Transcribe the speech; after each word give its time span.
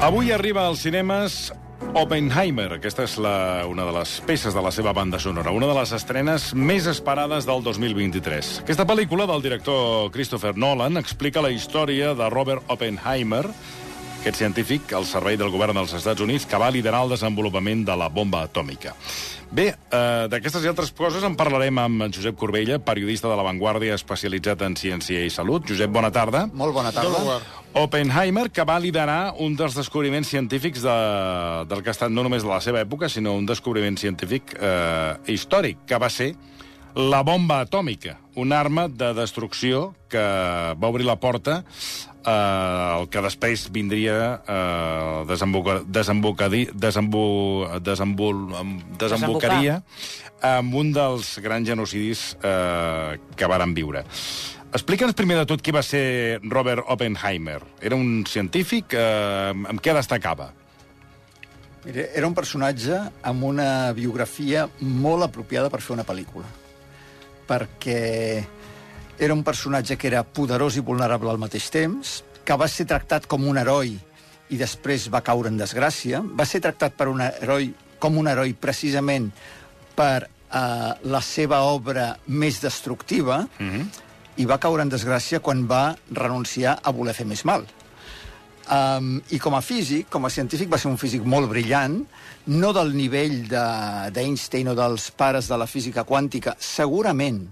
Avui 0.00 0.30
arriba 0.32 0.62
als 0.64 0.80
cinemes 0.80 1.50
Oppenheimer. 1.92 2.70
Aquesta 2.78 3.04
és 3.04 3.18
la, 3.20 3.66
una 3.68 3.84
de 3.84 3.92
les 3.98 4.14
peces 4.24 4.54
de 4.56 4.62
la 4.64 4.70
seva 4.72 4.94
banda 4.96 5.18
sonora, 5.20 5.52
una 5.52 5.68
de 5.68 5.74
les 5.76 5.92
estrenes 5.92 6.54
més 6.56 6.86
esperades 6.88 7.44
del 7.44 7.60
2023. 7.66 8.62
Aquesta 8.62 8.86
pel·lícula 8.88 9.26
del 9.28 9.44
director 9.44 10.08
Christopher 10.14 10.54
Nolan 10.56 10.96
explica 10.96 11.44
la 11.44 11.52
història 11.52 12.14
de 12.16 12.30
Robert 12.32 12.64
Oppenheimer, 12.72 13.42
aquest 14.20 14.36
científic 14.36 14.90
al 14.92 15.06
servei 15.08 15.38
del 15.40 15.48
govern 15.48 15.78
dels 15.78 15.94
Estats 15.96 16.20
Units 16.20 16.44
que 16.48 16.58
va 16.60 16.68
liderar 16.72 17.06
el 17.06 17.12
desenvolupament 17.14 17.86
de 17.88 17.94
la 17.96 18.10
bomba 18.12 18.42
atòmica. 18.44 18.92
Bé, 19.50 19.70
eh, 19.72 20.26
d'aquestes 20.30 20.62
i 20.62 20.68
altres 20.68 20.92
coses 20.92 21.24
en 21.24 21.34
parlarem 21.38 21.78
amb 21.80 22.04
en 22.04 22.12
Josep 22.12 22.36
Corbella, 22.36 22.78
periodista 22.84 23.30
de 23.30 23.38
La 23.38 23.46
Vanguardia 23.46 23.96
especialitzat 23.96 24.60
en 24.62 24.76
ciència 24.76 25.24
i 25.24 25.30
salut. 25.32 25.64
Josep, 25.66 25.90
bona 25.90 26.12
tarda. 26.12 26.44
Molt 26.52 26.76
bona 26.76 26.92
tarda. 26.92 27.40
Oppenheimer, 27.80 28.50
que 28.52 28.64
va 28.68 28.78
liderar 28.78 29.34
un 29.38 29.56
dels 29.56 29.74
descobriments 29.74 30.28
científics 30.28 30.84
de, 30.84 30.98
del 31.70 31.82
que 31.82 31.90
ha 31.90 31.96
estat 31.96 32.12
no 32.12 32.22
només 32.22 32.44
de 32.44 32.52
la 32.52 32.60
seva 32.60 32.84
època, 32.84 33.08
sinó 33.08 33.34
un 33.34 33.48
descobriment 33.48 33.96
científic 33.96 34.52
eh, 34.60 35.16
històric, 35.32 35.86
que 35.86 35.98
va 35.98 36.12
ser 36.12 36.34
la 36.94 37.22
bomba 37.22 37.60
atòmica, 37.60 38.18
una 38.34 38.60
arma 38.60 38.88
de 38.88 39.12
destrucció 39.14 39.94
que 40.08 40.20
va 40.20 40.88
obrir 40.88 41.06
la 41.06 41.20
porta 41.20 41.62
eh, 42.26 42.98
el 43.00 43.08
que 43.10 43.22
després 43.22 43.68
vindria 43.72 44.42
eh, 44.42 45.24
desemboca, 45.28 45.80
desembocadi, 45.86 46.66
desembo, 46.74 47.68
desembol, 47.80 48.46
desembocaria 48.98 49.80
amb 50.40 50.74
un 50.74 50.92
dels 50.96 51.36
grans 51.44 51.68
genocidis 51.68 52.30
eh, 52.42 53.18
que 53.36 53.50
varen 53.50 53.74
viure. 53.76 54.04
Explica'ns 54.70 55.16
primer 55.18 55.40
de 55.40 55.48
tot 55.50 55.62
qui 55.62 55.74
va 55.74 55.82
ser 55.82 56.38
Robert 56.46 56.86
Oppenheimer. 56.86 57.58
Era 57.82 57.98
un 57.98 58.24
científic? 58.26 58.94
Eh, 58.94 59.50
amb 59.50 59.82
què 59.82 59.94
destacava? 59.96 60.52
Mira, 61.84 62.06
era 62.14 62.28
un 62.28 62.36
personatge 62.36 62.98
amb 63.24 63.44
una 63.48 63.90
biografia 63.96 64.66
molt 64.80 65.24
apropiada 65.26 65.72
per 65.72 65.80
fer 65.80 65.94
una 65.96 66.04
pel·lícula 66.04 66.59
perquè 67.50 68.44
era 69.20 69.34
un 69.34 69.42
personatge 69.44 69.98
que 69.98 70.08
era 70.08 70.22
poderós 70.24 70.78
i 70.78 70.84
vulnerable 70.86 71.30
al 71.32 71.42
mateix 71.42 71.68
temps, 71.74 72.20
que 72.46 72.56
va 72.56 72.68
ser 72.70 72.86
tractat 72.88 73.26
com 73.30 73.44
un 73.46 73.58
heroi 73.60 73.96
i 74.50 74.58
després 74.58 75.10
va 75.12 75.22
caure 75.22 75.50
en 75.50 75.58
desgràcia. 75.60 76.22
Va 76.22 76.46
ser 76.48 76.62
tractat 76.64 76.96
per 76.98 77.10
un 77.10 77.20
heroi 77.22 77.72
com 78.00 78.16
un 78.18 78.30
heroi 78.30 78.54
precisament 78.56 79.28
per 79.94 80.24
uh, 80.24 80.94
la 81.04 81.20
seva 81.20 81.60
obra 81.68 82.14
més 82.26 82.62
destructiva 82.62 83.42
mm 83.58 83.68
-hmm. 83.68 83.84
i 84.36 84.46
va 84.46 84.58
caure 84.58 84.82
en 84.82 84.90
desgràcia 84.90 85.40
quan 85.40 85.66
va 85.68 85.96
renunciar 86.10 86.78
a 86.82 86.90
voler 86.90 87.14
fer 87.14 87.26
més 87.26 87.44
mal. 87.44 87.66
Um, 88.70 89.20
I 89.30 89.38
com 89.38 89.54
a 89.54 89.60
físic, 89.60 90.08
com 90.08 90.24
a 90.24 90.30
científic, 90.30 90.70
va 90.70 90.78
ser 90.78 90.90
un 90.90 90.98
físic 90.98 91.24
molt 91.24 91.48
brillant, 91.48 92.06
no 92.50 92.72
del 92.74 92.92
nivell 92.96 93.44
d'Einstein 93.46 94.72
o 94.72 94.74
dels 94.74 95.10
pares 95.14 95.46
de 95.46 95.56
la 95.60 95.68
física 95.70 96.02
quàntica, 96.06 96.56
segurament 96.58 97.44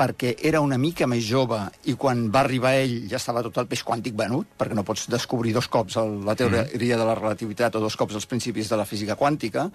perquè 0.00 0.36
era 0.48 0.62
una 0.64 0.78
mica 0.80 1.04
més 1.10 1.26
jove 1.26 1.58
i 1.90 1.96
quan 2.00 2.28
va 2.32 2.40
arribar 2.44 2.72
ell 2.78 3.10
ja 3.10 3.18
estava 3.18 3.42
tot 3.44 3.58
el 3.60 3.66
peix 3.68 3.82
quàntic 3.84 4.14
venut, 4.16 4.48
perquè 4.56 4.76
no 4.76 4.84
pots 4.86 5.08
descobrir 5.12 5.52
dos 5.52 5.68
cops 5.68 5.98
el, 6.00 6.14
la 6.24 6.36
teoria 6.38 6.62
mm. 6.64 7.00
de 7.02 7.08
la 7.10 7.16
relativitat 7.18 7.76
o 7.76 7.82
dos 7.82 7.98
cops 8.00 8.16
els 8.16 8.28
principis 8.30 8.70
de 8.70 8.78
la 8.80 8.86
física 8.88 9.18
quàntica, 9.18 9.66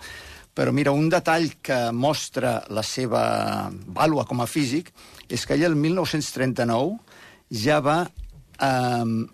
però 0.55 0.71
mira, 0.73 0.95
un 0.95 1.11
detall 1.11 1.51
que 1.61 1.91
mostra 1.91 2.61
la 2.73 2.81
seva 2.81 3.69
vàlua 3.69 4.25
com 4.25 4.41
a 4.41 4.49
físic 4.49 4.89
és 5.29 5.45
que 5.45 5.59
ell 5.59 5.67
el 5.67 5.75
1939 5.77 6.95
ja 7.51 7.81
va 7.83 7.99
eh, 8.07 9.25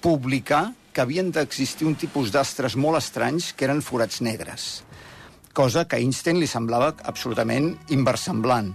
publicar 0.00 0.68
que 0.92 1.02
havien 1.02 1.30
d'existir 1.34 1.86
un 1.88 1.96
tipus 1.98 2.32
d'astres 2.34 2.76
molt 2.76 3.00
estranys 3.00 3.52
que 3.54 3.66
eren 3.68 3.82
forats 3.82 4.20
negres, 4.24 4.84
cosa 5.52 5.86
que 5.86 5.98
a 5.98 6.02
Einstein 6.02 6.40
li 6.40 6.48
semblava 6.50 6.94
absolutament 7.10 7.72
inversemblant. 7.94 8.74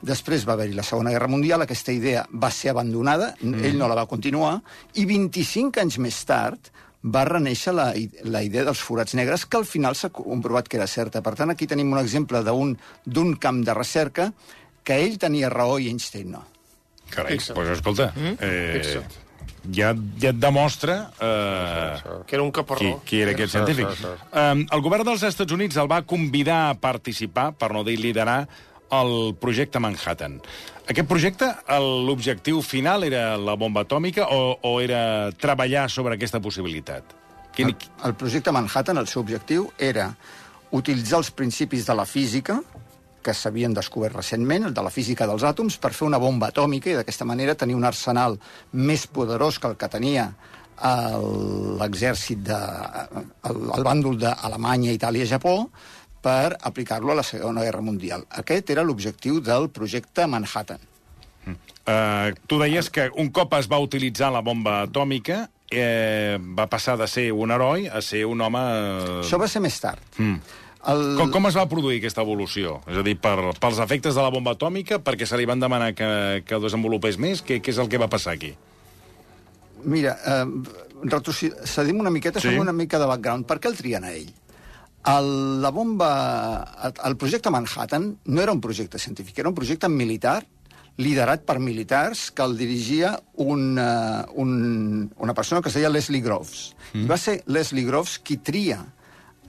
Després 0.00 0.46
va 0.48 0.54
haver-hi 0.56 0.76
la 0.76 0.84
Segona 0.86 1.12
Guerra 1.12 1.28
Mundial, 1.28 1.62
aquesta 1.64 1.92
idea 1.92 2.24
va 2.32 2.48
ser 2.50 2.72
abandonada, 2.72 3.34
mm. 3.40 3.64
ell 3.68 3.76
no 3.80 3.88
la 3.88 3.98
va 3.98 4.08
continuar, 4.08 4.54
i 4.96 5.04
25 5.08 5.82
anys 5.82 5.98
més 6.00 6.22
tard 6.24 6.70
va 7.00 7.24
reneixer 7.28 7.72
la, 7.76 7.90
la 8.28 8.42
idea 8.44 8.64
dels 8.64 8.80
forats 8.84 9.16
negres, 9.16 9.46
que 9.46 9.60
al 9.60 9.68
final 9.68 9.96
s'ha 9.96 10.12
comprovat 10.12 10.68
que 10.68 10.76
era 10.80 10.88
certa. 10.88 11.22
Per 11.24 11.34
tant, 11.36 11.52
aquí 11.52 11.68
tenim 11.68 11.92
un 11.92 12.00
exemple 12.00 12.42
d'un 12.44 13.34
camp 13.40 13.62
de 13.64 13.76
recerca 13.76 14.30
que 14.84 14.96
ell 15.04 15.18
tenia 15.20 15.52
raó 15.52 15.78
i 15.80 15.88
Einstein 15.92 16.32
no. 16.36 16.44
Carai, 17.10 17.36
doncs 17.36 17.52
pues, 17.56 17.72
escolta... 17.76 18.12
Mm? 18.16 18.36
Eh, 18.40 19.28
ja, 19.74 19.92
ja 20.22 20.32
et 20.32 20.40
demostra 20.40 20.96
eh, 21.20 22.00
que 22.26 22.36
era 22.38 22.42
un 22.44 22.52
caparró. 22.54 22.80
Qui, 23.00 23.06
qui 23.06 23.22
era 23.24 23.34
aquest 23.36 23.54
científic. 23.56 23.92
Eh, 24.32 24.64
el 24.64 24.82
govern 24.84 25.06
dels 25.08 25.24
Estats 25.28 25.54
Units 25.56 25.78
el 25.80 25.90
va 25.90 26.02
convidar 26.02 26.60
a 26.70 26.74
participar, 26.80 27.50
per 27.58 27.72
no 27.74 27.84
dir 27.86 27.98
liderar, 28.00 28.44
el 28.90 29.34
projecte 29.40 29.78
Manhattan. 29.78 30.40
Aquest 30.90 31.06
projecte, 31.06 31.46
l'objectiu 32.06 32.58
final 32.66 33.06
era 33.06 33.36
la 33.38 33.54
bomba 33.54 33.84
atòmica 33.86 34.26
o, 34.34 34.56
o 34.66 34.72
era 34.82 35.30
treballar 35.38 35.86
sobre 35.90 36.16
aquesta 36.18 36.40
possibilitat? 36.42 37.14
Quin... 37.54 37.70
El, 37.70 37.90
el 38.08 38.16
projecte 38.18 38.50
Manhattan, 38.54 38.98
el 38.98 39.06
seu 39.10 39.22
objectiu 39.22 39.68
era 39.78 40.10
utilitzar 40.74 41.20
els 41.20 41.30
principis 41.34 41.86
de 41.86 41.94
la 41.94 42.06
física, 42.06 42.60
que 43.22 43.34
s'havien 43.36 43.74
descobert 43.76 44.16
recentment, 44.16 44.68
el 44.68 44.74
de 44.74 44.84
la 44.84 44.92
física 44.92 45.26
dels 45.28 45.44
àtoms, 45.46 45.78
per 45.80 45.92
fer 45.96 46.06
una 46.08 46.20
bomba 46.22 46.50
atòmica 46.50 46.90
i 46.90 46.96
d'aquesta 46.98 47.26
manera 47.28 47.56
tenir 47.58 47.76
un 47.78 47.86
arsenal 47.88 48.38
més 48.72 49.06
poderós 49.06 49.58
que 49.60 49.70
el 49.70 49.78
que 49.80 49.90
tenia 49.92 50.30
l'exèrcit 51.80 52.40
de... 52.46 52.58
el, 53.50 53.58
el 53.76 53.84
bàndol 53.84 54.16
d'Alemanya, 54.20 54.94
Itàlia 54.96 55.26
i 55.26 55.28
Japó 55.28 55.54
per 56.24 56.56
aplicar-lo 56.56 57.12
a 57.12 57.18
la 57.20 57.24
Segona 57.24 57.64
Guerra 57.64 57.84
Mundial. 57.84 58.24
Aquest 58.40 58.72
era 58.72 58.84
l'objectiu 58.84 59.40
del 59.44 59.68
projecte 59.72 60.26
Manhattan. 60.28 60.88
Uh, 61.90 62.36
tu 62.46 62.58
deies 62.60 62.88
que 62.92 63.08
un 63.18 63.30
cop 63.34 63.56
es 63.56 63.66
va 63.68 63.80
utilitzar 63.82 64.28
la 64.32 64.42
bomba 64.44 64.82
atòmica 64.84 65.46
eh, 65.70 66.38
va 66.58 66.66
passar 66.66 66.96
de 66.98 67.06
ser 67.08 67.30
un 67.32 67.50
heroi 67.54 67.88
a 67.88 68.02
ser 68.02 68.24
un 68.26 68.40
home... 68.40 68.60
Uh... 68.60 69.20
Això 69.22 69.38
va 69.40 69.48
ser 69.48 69.62
més 69.64 69.78
tard. 69.80 70.02
Mm. 70.18 70.36
El... 70.88 71.02
Com, 71.18 71.28
com 71.34 71.48
es 71.50 71.56
va 71.58 71.66
produir 71.68 71.98
aquesta 72.00 72.24
evolució? 72.24 72.78
És 72.88 73.00
a 73.00 73.04
dir, 73.04 73.16
per, 73.20 73.36
pels 73.60 73.80
efectes 73.84 74.16
de 74.16 74.24
la 74.24 74.32
bomba 74.32 74.54
atòmica, 74.56 75.00
perquè 75.04 75.28
se 75.28 75.36
li 75.36 75.48
van 75.48 75.60
demanar 75.60 75.92
que, 75.96 76.10
que 76.46 76.56
el 76.56 76.64
desenvolupés 76.64 77.18
més? 77.20 77.42
Què, 77.44 77.60
què 77.60 77.74
és 77.74 77.80
el 77.82 77.90
que 77.92 78.00
va 78.00 78.08
passar 78.12 78.32
aquí? 78.38 78.54
Mira, 79.84 80.16
eh, 80.24 80.46
retrocedim 81.04 82.00
una 82.00 82.12
miqueta, 82.12 82.40
sí? 82.40 82.48
fem 82.48 82.62
una 82.62 82.72
mica 82.76 83.00
de 83.00 83.08
background. 83.10 83.48
Per 83.48 83.58
què 83.60 83.68
el 83.72 83.76
trien 83.76 84.06
a 84.08 84.14
ell? 84.16 84.30
El, 85.10 85.28
la 85.60 85.72
bomba... 85.72 86.08
El 87.08 87.16
projecte 87.20 87.52
Manhattan 87.52 88.14
no 88.24 88.42
era 88.42 88.52
un 88.52 88.60
projecte 88.64 89.00
científic, 89.00 89.38
era 89.38 89.52
un 89.52 89.56
projecte 89.56 89.88
militar 89.88 90.40
liderat 91.00 91.46
per 91.48 91.56
militars 91.62 92.28
que 92.36 92.44
el 92.44 92.56
dirigia 92.58 93.14
un, 93.40 93.78
uh, 93.80 94.24
un, 94.42 95.10
una 95.16 95.34
persona 95.34 95.62
que 95.62 95.70
es 95.70 95.76
deia 95.78 95.92
Leslie 95.92 96.20
Groves. 96.24 96.74
Mm. 96.92 97.04
I 97.04 97.08
va 97.08 97.20
ser 97.20 97.36
Leslie 97.48 97.86
Groves 97.88 98.18
qui 98.24 98.36
tria 98.44 98.82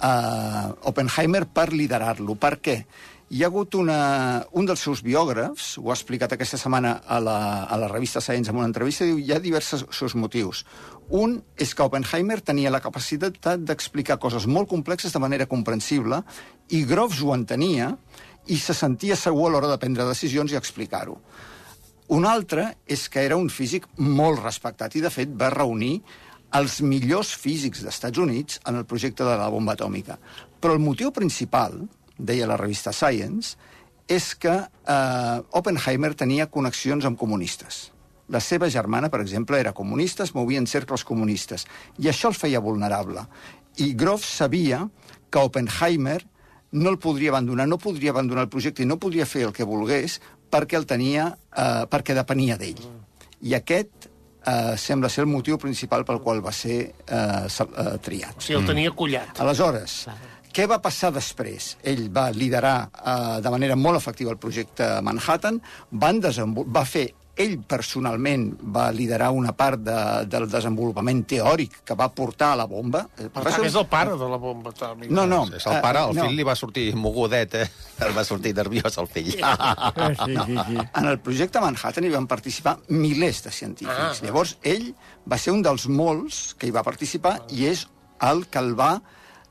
uh, 0.02 0.90
Oppenheimer 0.90 1.46
per 1.54 1.72
liderar-lo. 1.74 2.36
Per 2.36 2.58
què? 2.64 2.78
Hi 3.32 3.46
ha 3.46 3.48
hagut 3.48 3.78
una, 3.80 4.44
un 4.60 4.66
dels 4.68 4.82
seus 4.84 5.00
biògrafs, 5.06 5.78
ho 5.80 5.88
ha 5.88 5.96
explicat 5.96 6.34
aquesta 6.36 6.58
setmana 6.60 6.98
a 7.08 7.20
la, 7.24 7.38
a 7.64 7.78
la 7.80 7.88
revista 7.88 8.20
Science 8.20 8.52
en 8.52 8.58
una 8.60 8.68
entrevista, 8.68 9.08
diu 9.08 9.22
hi 9.22 9.32
ha 9.32 9.40
diversos 9.40 9.86
seus 9.96 10.18
motius. 10.20 10.66
Un 11.16 11.38
és 11.56 11.72
que 11.72 11.86
Oppenheimer 11.88 12.42
tenia 12.44 12.74
la 12.74 12.82
capacitat 12.84 13.40
d'explicar 13.64 14.20
coses 14.20 14.50
molt 14.52 14.68
complexes 14.68 15.16
de 15.16 15.24
manera 15.24 15.48
comprensible 15.48 16.20
i 16.76 16.84
Groves 16.90 17.24
ho 17.24 17.32
entenia 17.32 17.94
i 18.52 18.60
se 18.60 18.76
sentia 18.76 19.16
segur 19.16 19.48
a 19.48 19.54
l'hora 19.54 19.72
de 19.72 19.80
prendre 19.80 20.10
decisions 20.10 20.52
i 20.52 20.60
explicar-ho. 20.60 21.16
Un 22.12 22.28
altre 22.28 22.66
és 22.84 23.06
que 23.08 23.24
era 23.24 23.40
un 23.40 23.48
físic 23.48 23.88
molt 23.96 24.42
respectat 24.44 24.98
i, 25.00 25.06
de 25.06 25.12
fet, 25.14 25.32
va 25.32 25.54
reunir 25.54 26.02
els 26.58 26.82
millors 26.84 27.32
físics 27.40 27.84
dels 27.84 27.96
Estats 27.96 28.20
Units 28.20 28.60
en 28.68 28.82
el 28.82 28.86
projecte 28.86 29.24
de 29.24 29.38
la 29.40 29.50
bomba 29.50 29.76
atòmica. 29.78 30.18
Però 30.60 30.76
el 30.76 30.84
motiu 30.84 31.12
principal, 31.16 31.78
deia 32.18 32.50
la 32.50 32.60
revista 32.60 32.92
Science, 32.94 33.56
és 34.12 34.34
que 34.36 34.52
eh, 34.52 35.38
Oppenheimer 35.58 36.14
tenia 36.20 36.50
connexions 36.52 37.08
amb 37.08 37.20
comunistes. 37.20 37.90
La 38.32 38.40
seva 38.44 38.70
germana, 38.72 39.10
per 39.12 39.22
exemple, 39.24 39.60
era 39.60 39.74
comunista, 39.76 40.24
es 40.24 40.36
movia 40.36 40.60
en 40.60 40.68
cercles 40.68 41.04
comunistes, 41.08 41.66
i 42.00 42.12
això 42.12 42.32
el 42.32 42.38
feia 42.38 42.62
vulnerable. 42.64 43.24
I 43.80 43.94
Groff 43.96 44.28
sabia 44.28 44.84
que 45.32 45.40
Oppenheimer 45.40 46.20
no 46.72 46.92
el 46.92 47.00
podria 47.00 47.32
abandonar, 47.32 47.68
no 47.68 47.80
podria 47.80 48.12
abandonar 48.12 48.46
el 48.48 48.52
projecte 48.52 48.84
i 48.84 48.88
no 48.88 49.00
podria 49.00 49.28
fer 49.28 49.46
el 49.48 49.56
que 49.56 49.68
volgués 49.68 50.20
perquè 50.52 50.80
el 50.80 50.88
tenia, 50.88 51.32
eh, 51.56 51.84
perquè 51.92 52.16
depenia 52.16 52.60
d'ell. 52.60 52.84
I 53.42 53.56
aquest 53.56 54.11
eh, 54.46 54.76
sembla 54.78 55.10
ser 55.10 55.26
el 55.26 55.32
motiu 55.32 55.58
principal 55.62 56.06
pel 56.08 56.22
qual 56.24 56.44
va 56.44 56.54
ser 56.56 56.78
eh, 56.82 57.48
eh, 57.48 57.96
triat. 58.04 58.38
O 58.38 58.46
sigui, 58.46 58.60
el 58.60 58.68
tenia 58.68 58.94
collat. 58.98 59.42
Aleshores, 59.44 60.04
què 60.52 60.68
va 60.68 60.82
passar 60.84 61.14
després? 61.16 61.76
Ell 61.88 62.08
va 62.14 62.30
liderar 62.36 62.76
eh, 62.92 63.40
de 63.44 63.54
manera 63.54 63.78
molt 63.80 64.02
efectiva 64.02 64.34
el 64.34 64.42
projecte 64.42 64.88
Manhattan, 65.06 65.62
van 65.92 66.22
va 66.22 66.86
fer 66.86 67.08
ell 67.40 67.58
personalment 67.64 68.50
va 68.76 68.90
liderar 68.92 69.30
una 69.32 69.54
part 69.56 69.80
de, 69.82 69.98
del 70.30 70.48
desenvolupament 70.52 71.22
teòric 71.30 71.78
que 71.88 71.96
va 71.98 72.10
portar 72.14 72.52
a 72.54 72.58
la 72.60 72.66
bomba. 72.68 73.06
Per 73.16 73.30
Va 73.32 73.46
tant, 73.46 73.56
ser- 73.56 73.70
és 73.70 73.78
el 73.80 73.88
pare 73.92 74.18
de 74.20 74.28
la 74.30 74.38
bomba 74.42 74.74
atòmica. 74.74 75.14
No, 75.14 75.26
no. 75.26 75.46
És 75.56 75.66
el 75.66 75.80
pare, 75.82 76.04
el 76.04 76.12
eh, 76.12 76.20
no. 76.20 76.26
fill 76.28 76.36
li 76.42 76.46
va 76.48 76.56
sortir 76.60 76.90
mogudet, 76.96 77.56
eh? 77.56 77.70
El 78.02 78.16
va 78.18 78.24
sortir 78.26 78.56
nerviós, 78.58 78.96
el 78.98 79.06
fill. 79.08 79.28
Sí, 79.30 79.38
sí, 79.38 80.36
sí. 80.36 80.78
En 81.00 81.06
el 81.06 81.20
projecte 81.22 81.62
Manhattan 81.62 82.08
hi 82.08 82.10
van 82.10 82.26
participar 82.28 82.80
milers 82.90 83.44
de 83.46 83.52
científics. 83.54 84.22
Ah. 84.22 84.26
Llavors, 84.26 84.56
ell 84.64 84.88
va 85.30 85.38
ser 85.38 85.54
un 85.54 85.62
dels 85.62 85.86
molts 85.88 86.56
que 86.58 86.66
hi 86.68 86.74
va 86.74 86.82
participar 86.84 87.38
i 87.54 87.68
és 87.70 87.86
el 88.26 88.48
que 88.50 88.58
el 88.60 88.74
va 88.80 88.96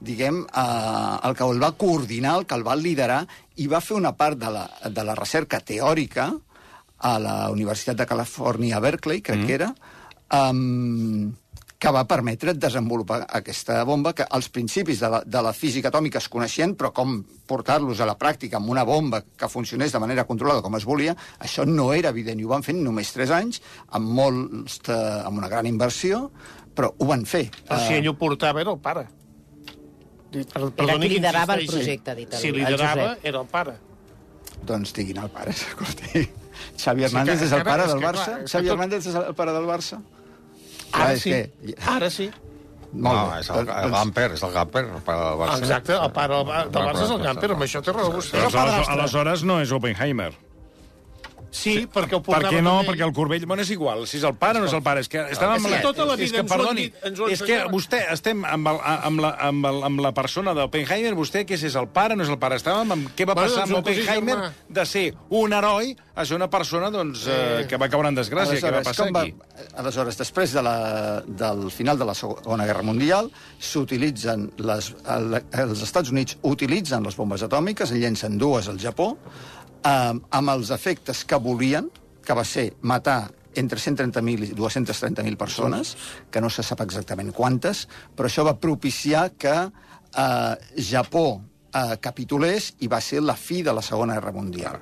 diguem, 0.01 0.43
eh, 0.49 1.17
el 1.29 1.37
que 1.37 1.45
el 1.47 1.63
va 1.63 1.73
coordinar, 1.79 2.39
el 2.41 2.47
que 2.47 2.57
el 2.59 2.67
va 2.67 2.75
liderar, 2.75 3.23
i 3.61 3.67
va 3.71 3.81
fer 3.85 3.97
una 3.99 4.15
part 4.17 4.39
de 4.41 4.51
la, 4.51 4.67
de 4.89 5.05
la 5.05 5.15
recerca 5.15 5.61
teòrica 5.61 6.31
a 7.01 7.19
la 7.19 7.37
Universitat 7.51 7.97
de 7.97 8.07
Califòrnia, 8.07 8.77
a 8.77 8.81
Berkeley, 8.85 9.23
crec 9.25 9.41
mm. 9.41 9.47
que 9.47 9.55
era, 9.55 9.71
um, 10.51 11.31
que 11.81 11.89
va 11.97 12.03
permetre 12.05 12.53
desenvolupar 12.53 13.23
aquesta 13.33 13.79
bomba, 13.89 14.13
que 14.13 14.27
als 14.29 14.51
principis 14.53 15.01
de 15.01 15.09
la, 15.09 15.23
de 15.25 15.41
la 15.43 15.55
física 15.57 15.89
atòmica 15.89 16.21
es 16.21 16.29
coneixien, 16.29 16.75
però 16.77 16.91
com 16.93 17.23
portar-los 17.49 18.03
a 18.05 18.09
la 18.11 18.19
pràctica 18.21 18.59
amb 18.59 18.69
una 18.69 18.85
bomba 18.85 19.23
que 19.25 19.49
funcionés 19.49 19.93
de 19.95 19.99
manera 20.03 20.27
controlada 20.29 20.61
com 20.61 20.77
es 20.77 20.85
volia, 20.85 21.15
això 21.41 21.65
no 21.65 21.95
era 21.97 22.13
evident, 22.13 22.39
i 22.39 22.45
ho 22.45 22.53
van 22.53 22.63
fer 22.67 22.75
en 22.77 22.83
només 22.85 23.13
3 23.17 23.33
anys, 23.33 23.63
amb, 23.97 24.13
molts, 24.19 24.77
de, 24.85 24.99
amb 25.25 25.41
una 25.41 25.49
gran 25.49 25.65
inversió, 25.67 26.27
però 26.77 26.93
ho 26.99 27.07
van 27.09 27.25
fer. 27.25 27.47
Però 27.67 27.81
si 27.87 27.95
Eh, 27.95 28.03
ell 28.03 28.09
ho 28.13 28.15
portava, 28.19 28.61
era 28.61 28.71
el 28.77 28.79
pare. 28.79 29.07
Per, 30.31 30.45
Era 30.45 30.95
qui 30.95 31.09
que 31.09 31.09
liderava 31.17 31.57
el 31.57 31.65
projecte, 31.67 32.15
dit 32.15 32.33
el- 32.35 32.39
Si 32.39 32.49
el 32.53 32.61
liderava, 32.61 33.09
Josep. 33.17 33.25
era 33.25 33.41
el 33.41 33.47
pare. 33.47 33.73
Doncs 34.63 34.93
diguin 34.95 35.17
el 35.25 35.31
pare, 35.33 35.51
escolti. 35.57 36.29
Xavi 36.77 37.01
que 37.01 37.07
Hernández 37.07 37.43
és 37.43 37.53
el 37.53 37.63
pare 37.65 37.83
és 37.85 37.89
del 37.95 38.01
Barça? 38.03 38.25
clar, 38.25 38.49
Xavi 38.49 38.67
tot- 38.69 38.73
Hernández 38.75 39.07
és 39.07 39.15
el 39.15 39.35
pare 39.35 39.53
del 39.53 39.65
Barça? 39.67 40.01
Ara 40.93 41.05
Clar, 41.05 41.19
sí. 41.19 41.31
que- 41.31 41.77
Ara 41.87 42.11
sí. 42.11 42.31
No, 42.93 43.13
Molt 43.15 43.33
bé. 43.33 43.41
és 43.41 43.51
el, 43.51 43.57
Doncs- 43.57 43.85
el 43.85 43.91
Gamper, 43.93 44.31
és 44.33 44.43
el 44.43 44.53
Gamper, 44.53 44.85
el 44.85 45.03
pare 45.03 45.19
del 45.21 45.39
Barça. 45.39 45.59
Exacte, 45.59 45.93
el 45.95 46.11
pare 46.13 46.35
del 46.35 46.47
del 46.73 46.83
Barça 46.83 47.05
és 47.05 47.11
el 47.11 47.23
Gamper, 47.23 47.51
amb 47.53 47.63
això 47.63 47.83
té 47.83 47.93
raó 47.93 48.13
vostè. 48.13 48.41
Doncs, 48.43 48.89
aleshores 48.89 49.43
no 49.45 49.61
és 49.61 49.71
Oppenheimer. 49.71 50.33
Sí, 51.51 51.87
perquè 51.91 52.17
ho 52.17 52.21
Per 52.23 52.33
portava 52.33 52.53
què 52.55 52.63
no? 52.63 52.77
també 52.77 52.85
ell. 52.85 52.91
Perquè 52.93 53.07
el 53.09 53.15
Corbell... 53.17 53.47
Bueno, 53.51 53.63
és 53.63 53.71
igual, 53.75 54.07
si 54.07 54.19
és 54.21 54.25
el 54.29 54.37
pare 54.39 54.61
o 54.61 54.63
no 54.63 54.69
és 54.71 54.75
el 54.77 54.83
pare. 54.87 55.03
És 55.05 55.11
que 55.11 55.25
estàvem 55.35 55.59
És 55.59 55.67
amb 55.67 55.75
que 55.75 55.81
tota 55.83 56.07
la 56.07 56.15
és 56.15 56.21
vida 56.21 56.39
que, 56.39 56.45
ens 56.45 56.51
ho 56.51 56.55
han 56.55 56.61
perdoni, 56.61 56.85
dit, 56.87 57.01
ens 57.11 57.21
ho 57.21 57.27
han 57.27 57.35
és 57.35 57.43
que 57.43 57.59
vostè, 57.73 58.03
estem 58.15 58.45
amb, 58.47 58.71
el, 58.71 58.79
amb, 58.81 58.87
la, 58.87 58.99
amb, 59.11 59.25
la, 59.25 59.33
amb, 59.49 59.67
el, 59.73 59.83
amb 59.91 60.05
la 60.07 60.13
persona 60.17 60.55
d'Oppenheimer, 60.55 61.15
vostè 61.19 61.45
què 61.49 61.59
és, 61.59 61.67
és 61.71 61.79
el 61.81 61.89
pare 61.91 62.15
o 62.15 62.21
no 62.21 62.27
és 62.27 62.31
el 62.31 62.39
pare? 62.43 62.61
Estàvem 62.61 62.95
amb 62.97 63.11
què 63.17 63.27
va 63.27 63.35
Bueno, 63.35 63.49
passar 63.51 63.67
doncs 63.67 63.77
amb 63.77 63.89
cosí 63.89 64.05
Oppenheimer 64.05 64.37
germà. 64.39 64.53
de 64.81 64.87
ser 64.87 65.07
un 65.41 65.53
heroi 65.59 65.95
a 66.15 66.25
ser 66.29 66.37
una 66.37 66.51
persona 66.53 66.91
doncs, 66.91 67.27
eh, 67.27 67.67
que 67.69 67.79
va 67.81 67.89
caure 67.89 68.09
en 68.13 68.19
desgràcia. 68.19 68.61
Què 68.61 68.73
va 68.75 68.83
passar 68.85 69.09
com 69.09 69.17
aquí? 69.17 69.35
aleshores, 69.81 70.17
després 70.19 70.53
de 70.53 70.63
la, 70.63 71.23
del 71.27 71.71
final 71.71 71.99
de 71.99 72.05
la 72.09 72.15
Segona 72.15 72.67
Guerra 72.69 72.83
Mundial, 72.87 73.31
s'utilitzen 73.59 74.51
les, 74.59 74.91
el, 75.15 75.39
els 75.63 75.83
Estats 75.87 76.13
Units 76.13 76.39
utilitzen 76.43 77.05
les 77.07 77.17
bombes 77.17 77.45
atòmiques, 77.47 77.93
en 77.93 78.01
llencen 78.03 78.39
dues 78.41 78.69
al 78.69 78.81
Japó, 78.81 79.15
eh, 79.85 80.15
amb 80.39 80.55
els 80.55 80.71
efectes 80.75 81.25
que 81.25 81.39
volien, 81.41 81.91
que 82.25 82.37
va 82.37 82.45
ser 82.45 82.71
matar 82.83 83.31
entre 83.59 83.81
130.000 83.81 84.51
i 84.51 84.55
230.000 84.55 85.37
persones, 85.37 85.97
que 86.31 86.41
no 86.41 86.51
se 86.51 86.63
sap 86.63 86.85
exactament 86.85 87.33
quantes, 87.35 87.87
però 88.15 88.31
això 88.31 88.45
va 88.47 88.59
propiciar 88.61 89.31
que 89.39 89.55
eh, 89.67 90.55
Japó 90.91 91.27
eh, 91.75 91.97
capitulés 92.01 92.75
i 92.81 92.91
va 92.91 93.01
ser 93.03 93.23
la 93.25 93.37
fi 93.37 93.63
de 93.67 93.75
la 93.75 93.83
Segona 93.83 94.19
Guerra 94.19 94.37
Mundial. 94.37 94.79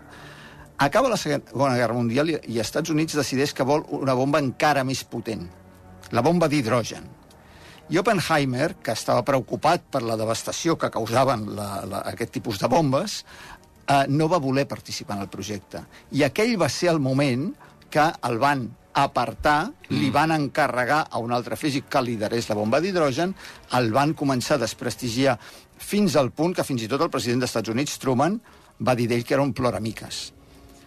Acaba 0.78 1.10
la 1.10 1.18
Segona 1.18 1.76
Guerra 1.76 1.96
Mundial 1.96 2.30
i, 2.30 2.36
i 2.54 2.60
Estats 2.62 2.92
Units 2.94 3.16
decideix 3.18 3.54
que 3.54 3.66
vol 3.66 3.86
una 3.98 4.14
bomba 4.14 4.42
encara 4.42 4.84
més 4.86 5.02
potent, 5.04 5.48
la 6.12 6.22
bomba 6.22 6.48
d'hidrogen. 6.48 7.16
I 7.88 7.96
Oppenheimer, 7.96 8.74
que 8.84 8.92
estava 8.92 9.24
preocupat 9.24 9.86
per 9.88 10.02
la 10.04 10.16
devastació 10.20 10.74
que 10.76 10.90
causaven 10.92 11.46
la, 11.56 11.68
la, 11.88 12.02
aquest 12.10 12.34
tipus 12.36 12.60
de 12.60 12.68
bombes, 12.68 13.22
eh, 13.88 14.04
no 14.08 14.28
va 14.28 14.38
voler 14.38 14.66
participar 14.68 15.16
en 15.16 15.24
el 15.26 15.32
projecte. 15.32 15.82
I 16.12 16.26
aquell 16.28 16.56
va 16.60 16.68
ser 16.68 16.92
el 16.92 17.00
moment 17.00 17.50
que 17.90 18.04
el 18.28 18.38
van 18.38 18.68
apartar, 18.98 19.70
mm. 19.70 19.98
li 20.00 20.10
van 20.10 20.34
encarregar 20.34 21.04
a 21.10 21.20
un 21.22 21.32
altre 21.32 21.56
físic 21.56 21.88
que 21.88 22.02
liderés 22.02 22.48
la 22.50 22.56
bomba 22.58 22.80
d'hidrogen, 22.82 23.34
el 23.78 23.92
van 23.94 24.14
començar 24.18 24.56
a 24.58 24.64
desprestigiar 24.64 25.38
fins 25.78 26.16
al 26.18 26.32
punt 26.34 26.56
que 26.56 26.66
fins 26.66 26.82
i 26.82 26.88
tot 26.90 27.04
el 27.04 27.12
president 27.12 27.44
dels 27.44 27.52
Estats 27.52 27.70
Units, 27.70 27.98
Truman, 28.02 28.40
va 28.82 28.96
dir 28.98 29.06
d'ell 29.10 29.24
que 29.24 29.36
era 29.36 29.44
un 29.46 29.54
ploramiques. 29.54 30.32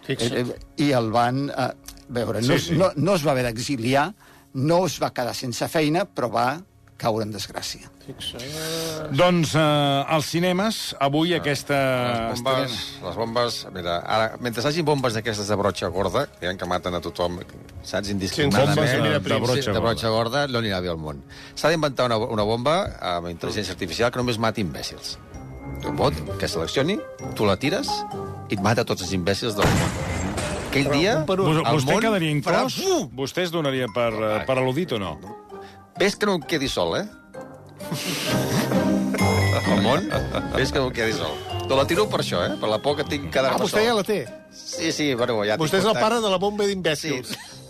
Fixa't. 0.04 0.36
Eh, 0.36 0.44
eh, 0.44 0.84
I 0.84 0.92
el 0.98 1.10
van... 1.14 1.46
Eh, 1.48 1.70
veure, 2.12 2.42
no, 2.42 2.46
Sí, 2.46 2.58
sí, 2.58 2.58
sí. 2.58 2.74
sí. 2.74 2.78
no, 2.80 2.90
no 2.96 3.16
es 3.16 3.24
va 3.26 3.32
haver 3.32 3.46
d'exiliar, 3.48 4.10
no 4.54 4.84
es 4.86 4.98
va 5.00 5.12
quedar 5.16 5.34
sense 5.34 5.68
feina, 5.72 6.04
però 6.04 6.28
va 6.32 6.46
caure 7.02 7.26
en 7.26 7.32
desgràcia. 7.34 7.90
Doncs 9.12 9.54
eh, 9.58 10.14
als 10.14 10.28
cinemes, 10.32 10.78
avui 11.02 11.34
aquesta... 11.36 11.78
Les 12.32 12.42
bombes, 12.44 12.76
les 13.02 13.16
bombes... 13.18 13.58
Mira, 13.74 13.98
ara, 14.06 14.28
mentre 14.42 14.64
hagin 14.68 14.86
bombes 14.86 15.16
d'aquestes 15.18 15.50
de 15.50 15.58
brotxa 15.58 15.90
gorda, 15.92 16.26
que, 16.40 16.54
que 16.58 16.68
maten 16.70 16.94
a 16.98 17.02
tothom, 17.04 17.40
saps, 17.82 18.12
indiscriminadament... 18.14 18.78
bombes 18.78 18.94
de- 18.94 19.18
de 19.18 19.40
brotxa 19.42 19.74
de 19.76 19.82
brotxa 19.84 20.14
gorda, 20.14 20.46
no 20.48 20.62
anirà 20.62 20.80
bé 20.84 20.92
al 20.94 21.00
món. 21.02 21.20
S'ha 21.58 21.72
d'inventar 21.74 22.06
una, 22.10 22.20
una 22.38 22.46
bomba 22.46 22.78
amb 23.14 23.28
intel·ligència 23.32 23.74
artificial 23.76 24.12
que 24.14 24.22
només 24.22 24.38
mati 24.38 24.62
imbècils. 24.64 25.16
Un 25.86 25.96
bot 25.98 26.14
que 26.38 26.48
seleccioni, 26.50 26.98
tu 27.38 27.46
la 27.48 27.56
tires 27.58 27.90
i 28.50 28.56
et 28.56 28.62
mata 28.62 28.84
tots 28.86 29.02
els 29.06 29.12
imbècils 29.18 29.56
del 29.58 29.66
món. 29.66 29.94
Aquell 30.72 30.88
dia, 30.94 31.18
un 31.20 31.26
per 31.28 31.36
un. 31.42 31.58
Vostè 31.66 31.92
món 31.92 32.00
quedaria 32.00 32.32
farà 32.44 32.62
inclòs? 32.64 32.76
bum! 32.80 33.08
Vostè 33.18 33.42
es 33.44 33.50
donaria 33.52 33.88
per, 33.92 34.08
eh, 34.14 34.36
per 34.48 34.56
al·ludit 34.56 34.94
o 34.96 35.00
no? 35.02 35.10
Ves 36.02 36.16
que 36.16 36.26
no 36.26 36.32
em 36.34 36.42
quedi 36.42 36.66
sol, 36.66 36.96
eh? 36.98 37.04
El 39.70 39.82
món, 39.84 40.08
ves 40.56 40.72
que 40.74 40.80
no 40.80 40.88
em 40.88 40.96
quedi 40.96 41.14
sol. 41.14 41.36
Te 41.62 41.76
la 41.78 41.84
tiro 41.86 42.08
per 42.10 42.18
això, 42.24 42.40
eh? 42.42 42.56
Per 42.58 42.70
la 42.72 42.80
por 42.82 42.96
que 42.98 43.06
tinc 43.06 43.28
cada 43.30 43.52
Ah, 43.54 43.60
vostè 43.62 43.84
ja 43.86 43.92
la 43.94 44.02
té. 44.02 44.24
Sí, 44.50 44.90
sí, 44.90 45.12
bueno, 45.14 45.36
ja... 45.46 45.54
Vostè 45.62 45.78
és 45.78 45.86
el 45.86 45.94
pare 45.94 46.18
de 46.24 46.32
la 46.32 46.40
bomba 46.42 46.66
d'imbècils. 46.66 47.30
Sí. 47.30 47.61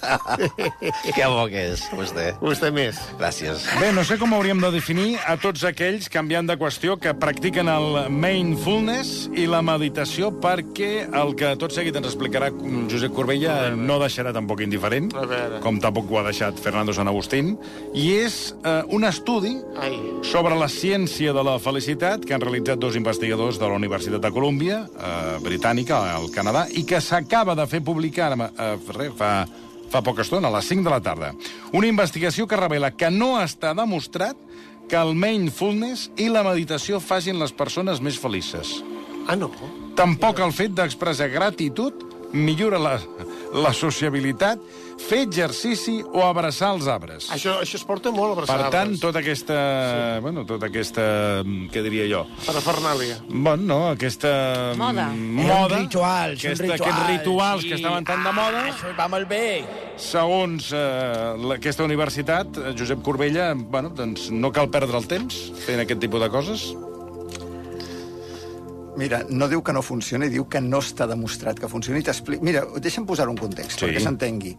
Que 1.14 1.26
bo 1.26 1.46
que 1.50 1.62
és, 1.72 1.82
vostè. 1.96 2.30
Vostè 2.40 2.70
més. 2.74 2.98
Gràcies. 3.18 3.64
Bé, 3.80 3.90
no 3.94 4.04
sé 4.06 4.16
com 4.20 4.32
hauríem 4.36 4.60
de 4.62 4.70
definir 4.74 5.18
a 5.28 5.36
tots 5.40 5.64
aquells, 5.68 6.08
canviant 6.12 6.48
de 6.48 6.56
qüestió, 6.60 6.96
que 7.00 7.12
practiquen 7.18 7.70
el 7.70 8.10
mindfulness 8.12 9.30
i 9.36 9.46
la 9.50 9.62
meditació, 9.64 10.30
perquè 10.42 11.06
el 11.06 11.34
que 11.38 11.52
tot 11.60 11.74
seguit 11.74 11.96
ens 11.98 12.10
explicarà 12.10 12.50
Josep 12.90 13.14
Corbella 13.16 13.70
no 13.76 13.98
deixarà 14.02 14.34
tampoc 14.36 14.62
indiferent, 14.64 15.10
com 15.64 15.80
tampoc 15.82 16.10
ho 16.10 16.20
ha 16.20 16.26
deixat 16.28 16.60
Fernando 16.62 16.94
San 16.96 17.10
Agustín, 17.10 17.54
i 17.94 18.10
és 18.20 18.40
eh, 18.64 18.80
un 18.94 19.06
estudi 19.08 19.56
Ai. 19.80 19.96
sobre 20.26 20.58
la 20.58 20.70
ciència 20.70 21.34
de 21.36 21.44
la 21.46 21.58
felicitat 21.62 22.24
que 22.26 22.36
han 22.36 22.44
realitzat 22.44 22.80
dos 22.80 22.98
investigadors 22.98 23.60
de 23.60 23.68
la 23.68 23.78
Universitat 23.80 24.22
de 24.22 24.32
Colúmbia, 24.34 24.84
eh, 24.96 25.38
britànica, 25.44 26.02
al 26.14 26.30
Canadà, 26.34 26.66
i 26.70 26.84
que 26.88 27.00
s'acaba 27.04 27.56
de 27.58 27.66
fer 27.70 27.82
publicar 27.84 28.32
eh, 28.36 28.76
fa, 29.16 29.32
fa 29.90 30.02
poca 30.06 30.22
estona, 30.22 30.48
a 30.48 30.54
les 30.56 30.68
5 30.70 30.86
de 30.86 30.92
la 30.92 31.00
tarda. 31.02 31.32
Una 31.72 31.90
investigació 31.90 32.46
que 32.46 32.58
revela 32.58 32.92
que 32.94 33.10
no 33.10 33.34
està 33.42 33.74
demostrat 33.74 34.38
que 34.90 34.98
el 34.98 35.14
mindfulness 35.14 36.08
i 36.18 36.28
la 36.30 36.44
meditació 36.46 36.98
facin 37.02 37.38
les 37.38 37.52
persones 37.54 38.00
més 38.02 38.18
felices. 38.18 38.80
Ah, 39.28 39.36
no? 39.38 39.50
Tampoc 39.98 40.40
el 40.42 40.54
fet 40.56 40.74
d'expressar 40.74 41.28
gratitud 41.30 42.06
millora 42.32 42.78
la, 42.78 42.96
la 43.54 43.72
sociabilitat, 43.74 44.62
fer 45.08 45.22
exercici 45.26 45.96
o 46.04 46.20
abraçar 46.26 46.72
els 46.76 46.86
arbres. 46.90 47.28
Això, 47.34 47.56
això 47.64 47.78
es 47.80 47.84
porta 47.88 48.12
molt 48.14 48.32
a 48.32 48.34
Per 48.40 48.44
abraçar 48.44 48.70
tant, 48.70 48.90
arbres. 48.90 49.00
tota 49.02 49.18
aquesta... 49.22 49.56
Sí. 49.56 50.20
Bueno, 50.26 50.44
tota 50.46 50.68
aquesta... 50.70 51.04
mm, 51.44 51.68
Què 51.72 51.82
diria 51.86 52.06
jo? 52.10 52.22
Parafernàlia. 52.46 53.16
Bueno, 53.28 53.62
no, 53.70 53.78
aquesta... 53.94 54.32
Moda. 54.78 55.08
mm, 55.10 55.46
Moda. 55.48 55.78
rituals, 55.80 56.40
són 56.40 56.50
aquesta, 56.52 56.64
rituals, 56.64 56.80
Aquests 56.80 57.08
rituals 57.10 57.62
sí. 57.62 57.68
que 57.68 57.74
estaven 57.80 58.04
tan 58.04 58.24
de 58.24 58.32
moda. 58.36 58.60
Ah, 58.66 58.74
això 58.74 58.92
va 58.98 59.08
molt 59.08 59.28
bé. 59.30 59.44
Segons 60.00 60.70
eh, 60.72 61.54
aquesta 61.56 61.84
universitat, 61.84 62.60
Josep 62.78 63.02
Corbella, 63.04 63.52
bueno, 63.54 63.90
doncs 63.96 64.30
no 64.30 64.52
cal 64.52 64.70
perdre 64.70 64.96
el 65.00 65.06
temps 65.10 65.40
fent 65.66 65.80
aquest 65.84 66.00
tipus 66.00 66.20
de 66.24 66.30
coses. 66.32 66.70
Mira, 69.00 69.22
no 69.28 69.48
diu 69.48 69.62
que 69.64 69.72
no 69.72 69.80
funciona 69.82 70.26
i 70.28 70.32
diu 70.32 70.44
que 70.52 70.60
no 70.60 70.78
està 70.84 71.06
demostrat 71.08 71.58
que 71.58 71.68
funcioni. 71.72 72.02
Mira, 72.44 72.62
deixa'm 72.78 73.06
posar 73.08 73.28
un 73.32 73.36
context 73.40 73.78
Sí. 73.80 73.86
perquè 73.86 74.00
s'entengui. 74.04 74.54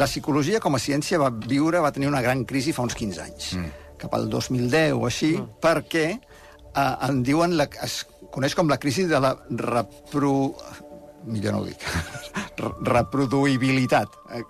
La 0.00 0.06
psicologia 0.08 0.60
com 0.60 0.74
a 0.74 0.80
ciència 0.82 1.18
va 1.20 1.30
viure, 1.30 1.78
va 1.84 1.92
tenir 1.92 2.08
una 2.08 2.22
gran 2.24 2.44
crisi 2.44 2.72
fa 2.72 2.82
uns 2.82 2.94
15 2.98 3.20
anys, 3.22 3.52
mm. 3.58 3.70
cap 3.98 4.14
al 4.18 4.28
2010 4.32 4.92
o 4.96 5.06
així, 5.06 5.34
mm. 5.38 5.60
perquè 5.60 6.06
eh, 6.16 6.94
en 7.08 7.22
diuen, 7.22 7.56
la, 7.60 7.68
es 7.84 8.06
coneix 8.32 8.54
com 8.56 8.68
la 8.72 8.78
crisi 8.80 9.04
de 9.04 9.20
la 9.20 9.36
repro... 9.50 10.54
millor 11.24 11.52
no 11.54 11.58
ho 11.60 11.66
dic, 11.68 11.78
Re- 12.58 12.72
reproduïbilitat. 12.96 14.08
Eh, 14.34 14.42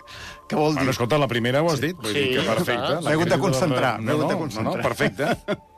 Què 0.49 0.55
vol 0.57 0.71
dir? 0.73 0.79
Bueno, 0.79 0.91
escolta, 0.91 1.17
la 1.21 1.27
primera 1.27 1.61
ho 1.61 1.69
has 1.71 1.79
dit. 1.83 1.95
Vull 2.01 2.13
Sí, 2.13 2.23
dir 2.31 2.39
que 2.39 2.47
perfecte. 2.47 2.95
La 2.95 3.01
M'he 3.01 3.13
hagut 3.13 3.29
de 3.29 3.37
concentrar, 3.39 3.91
m'he 3.99 4.09
No, 4.09 4.15
hagut 4.17 4.27
de 4.27 4.33
no, 4.33 4.39
concentrar. 4.39 4.71
No, 4.71 4.77
no, 4.77 4.83
perfecte. 4.83 5.57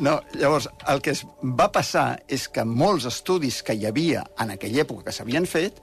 No, 0.00 0.20
llavors, 0.38 0.68
el 0.88 1.02
que 1.04 1.12
es 1.16 1.24
va 1.42 1.68
passar 1.72 2.22
és 2.28 2.48
que 2.48 2.64
molts 2.64 3.06
estudis 3.10 3.62
que 3.66 3.76
hi 3.76 3.86
havia 3.88 4.24
en 4.40 4.54
aquella 4.54 4.84
època 4.86 5.08
que 5.08 5.16
s'havien 5.16 5.46
fet 5.46 5.82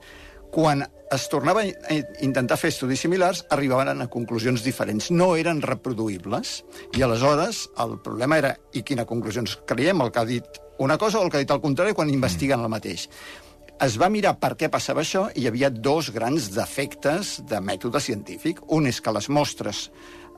quan 0.50 0.82
es 1.10 1.26
tornava 1.30 1.62
a 1.62 1.98
intentar 2.22 2.58
fer 2.58 2.70
estudis 2.70 3.02
similars, 3.02 3.44
arribaven 3.50 4.02
a 4.02 4.08
conclusions 4.10 4.62
diferents. 4.66 5.10
No 5.10 5.34
eren 5.38 5.62
reproduïbles. 5.62 6.60
I 6.98 7.02
aleshores 7.06 7.64
el 7.82 7.96
problema 8.04 8.38
era 8.38 8.54
i 8.74 8.82
quina 8.86 9.06
conclusions 9.06 9.56
creiem, 9.66 10.02
el 10.02 10.10
que 10.10 10.22
ha 10.22 10.26
dit 10.28 10.60
una 10.78 10.98
cosa 10.98 11.18
o 11.18 11.24
el 11.24 11.30
que 11.30 11.38
ha 11.38 11.44
dit 11.44 11.54
el 11.54 11.62
contrari 11.62 11.94
quan 11.94 12.10
investiguen 12.10 12.62
el 12.62 12.72
mateix. 12.72 13.08
Es 13.80 13.96
va 13.96 14.10
mirar 14.12 14.34
per 14.38 14.54
què 14.60 14.68
passava 14.68 15.02
això 15.02 15.28
i 15.34 15.44
hi 15.44 15.48
havia 15.48 15.70
dos 15.72 16.10
grans 16.12 16.50
defectes 16.52 17.38
de 17.48 17.60
mètode 17.64 18.02
científic. 18.04 18.60
Un 18.68 18.86
és 18.90 19.00
que 19.00 19.14
les 19.16 19.30
mostres 19.32 19.88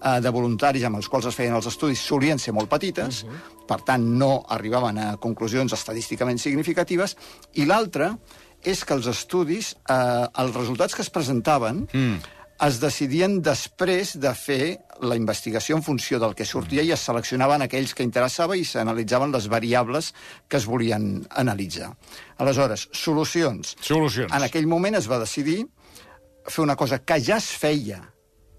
eh, 0.02 0.20
de 0.20 0.30
voluntaris 0.34 0.84
amb 0.88 0.98
els 1.00 1.08
quals 1.08 1.30
es 1.30 1.38
feien 1.38 1.54
els 1.56 1.68
estudis 1.70 2.02
solien 2.02 2.38
ser 2.38 2.52
molt 2.52 2.68
petites, 2.70 3.22
uh 3.22 3.30
-huh. 3.30 3.66
per 3.66 3.80
tant 3.82 4.04
no 4.04 4.44
arribaven 4.48 4.98
a 4.98 5.16
conclusions 5.16 5.72
estadísticament 5.72 6.38
significatives, 6.38 7.16
i 7.54 7.64
l'altre 7.64 8.16
és 8.62 8.84
que 8.84 8.94
els 8.94 9.06
estudis, 9.06 9.74
eh, 9.88 10.26
els 10.38 10.54
resultats 10.54 10.94
que 10.94 11.02
es 11.02 11.10
presentaven, 11.10 11.88
mm. 11.92 12.16
es 12.66 12.78
decidien 12.80 13.40
després 13.42 14.18
de 14.20 14.34
fer 14.34 14.78
la 15.00 15.16
investigació 15.16 15.76
en 15.76 15.82
funció 15.82 16.18
del 16.18 16.34
que 16.34 16.44
sortia 16.44 16.82
i 16.82 16.92
es 16.92 17.00
seleccionaven 17.00 17.62
aquells 17.62 17.94
que 17.94 18.04
interessava 18.04 18.56
i 18.56 18.64
s'analitzaven 18.64 19.32
les 19.32 19.48
variables 19.48 20.14
que 20.48 20.56
es 20.56 20.66
volien 20.66 21.26
analitzar. 21.30 21.96
Aleshores, 22.38 22.88
solucions. 22.92 23.76
Solucions. 23.80 24.32
En 24.32 24.42
aquell 24.42 24.66
moment 24.66 24.94
es 24.94 25.10
va 25.10 25.18
decidir 25.18 25.66
fer 26.46 26.62
una 26.62 26.76
cosa 26.76 27.00
que 27.00 27.20
ja 27.20 27.36
es 27.36 27.50
feia 27.50 28.11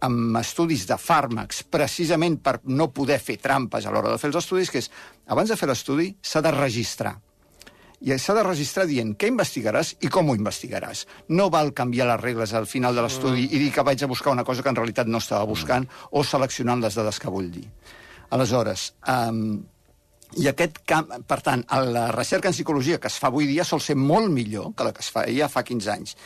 amb 0.04 0.40
estudis 0.40 0.88
de 0.90 0.98
fàrmacs, 1.00 1.64
precisament 1.72 2.40
per 2.44 2.60
no 2.70 2.92
poder 2.96 3.20
fer 3.24 3.38
trampes 3.42 3.86
a 3.86 3.94
l'hora 3.94 4.12
de 4.14 4.22
fer 4.22 4.32
els 4.32 4.42
estudis, 4.44 4.72
que 4.72 4.84
és, 4.84 4.90
abans 5.32 5.50
de 5.50 5.60
fer 5.60 5.70
l'estudi, 5.70 6.12
s'ha 6.22 6.44
de 6.44 6.52
registrar 6.56 7.18
i 8.04 8.18
s'ha 8.20 8.34
de 8.36 8.44
registrar 8.44 8.84
dient 8.84 9.14
què 9.16 9.30
investigaràs 9.32 9.94
i 10.04 10.10
com 10.12 10.28
ho 10.28 10.36
investigaràs. 10.36 11.06
No 11.32 11.48
val 11.54 11.72
canviar 11.72 12.10
les 12.10 12.20
regles 12.20 12.54
al 12.54 12.68
final 12.68 12.96
de 12.96 13.06
l'estudi 13.06 13.46
i 13.48 13.62
dir 13.62 13.70
que 13.72 13.86
vaig 13.88 14.04
a 14.04 14.10
buscar 14.12 14.34
una 14.34 14.44
cosa 14.44 14.64
que 14.64 14.74
en 14.74 14.80
realitat 14.80 15.08
no 15.08 15.22
estava 15.24 15.48
buscant 15.48 15.88
o 16.12 16.24
seleccionant 16.28 16.84
les 16.84 16.98
dades 17.00 17.20
que 17.20 17.32
vull 17.32 17.48
dir. 17.54 17.64
Aleshores, 18.36 18.90
um, 19.08 19.62
i 20.36 20.50
aquest 20.50 20.82
camp, 20.90 21.14
per 21.30 21.40
tant, 21.46 21.64
la 21.94 22.10
recerca 22.12 22.50
en 22.50 22.58
psicologia 22.58 23.00
que 23.00 23.08
es 23.08 23.20
fa 23.22 23.30
avui 23.32 23.48
dia 23.48 23.64
sol 23.64 23.82
ser 23.82 23.96
molt 23.96 24.32
millor 24.34 24.74
que 24.76 24.88
la 24.88 24.92
que 24.92 25.06
es 25.06 25.12
feia 25.14 25.48
fa 25.48 25.64
15 25.64 25.92
anys. 25.94 26.18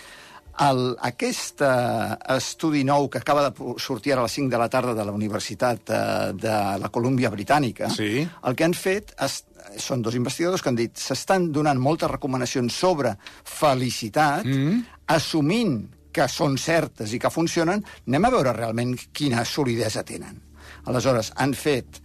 El, 0.65 0.79
aquest 1.05 1.61
uh, 1.61 2.15
estudi 2.33 2.81
nou 2.87 3.05
que 3.13 3.19
acaba 3.21 3.43
de 3.45 3.75
sortir 3.77 4.15
ara 4.15 4.23
a 4.23 4.25
les 4.25 4.37
5 4.39 4.49
de 4.49 4.57
la 4.57 4.69
tarda 4.73 4.95
de 4.97 5.03
la 5.05 5.13
Universitat 5.13 5.91
uh, 5.93 6.31
de 6.33 6.55
la 6.81 6.89
Colúmbia 6.89 7.29
Britànica, 7.29 7.91
Sí. 7.93 8.23
el 8.25 8.55
que 8.57 8.65
han 8.65 8.73
fet 8.73 9.13
és, 9.21 9.43
són 9.77 10.01
dos 10.01 10.15
investigadors 10.17 10.63
que 10.63 10.71
han 10.71 10.79
dit 10.79 10.97
s'estan 10.97 11.51
donant 11.53 11.77
moltes 11.77 12.09
recomanacions 12.09 12.73
sobre 12.73 13.13
felicitat, 13.43 14.45
mm. 14.45 14.81
assumint 15.13 15.77
que 16.11 16.25
són 16.31 16.57
certes 16.57 17.13
i 17.13 17.19
que 17.21 17.29
funcionen, 17.29 17.83
anem 18.07 18.25
a 18.25 18.33
veure 18.33 18.55
realment 18.57 18.95
quina 19.13 19.45
solidesa 19.45 20.01
tenen. 20.07 20.41
Aleshores, 20.89 21.33
han 21.35 21.53
fet 21.53 22.01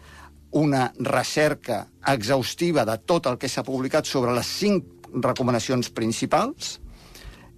una 0.53 0.91
recerca 1.01 1.87
exhaustiva 2.13 2.85
de 2.85 2.99
tot 3.09 3.27
el 3.31 3.39
que 3.41 3.49
s'ha 3.49 3.65
publicat 3.65 4.05
sobre 4.05 4.35
les 4.37 4.47
cinc 4.61 5.09
recomanacions 5.25 5.89
principals 5.97 6.77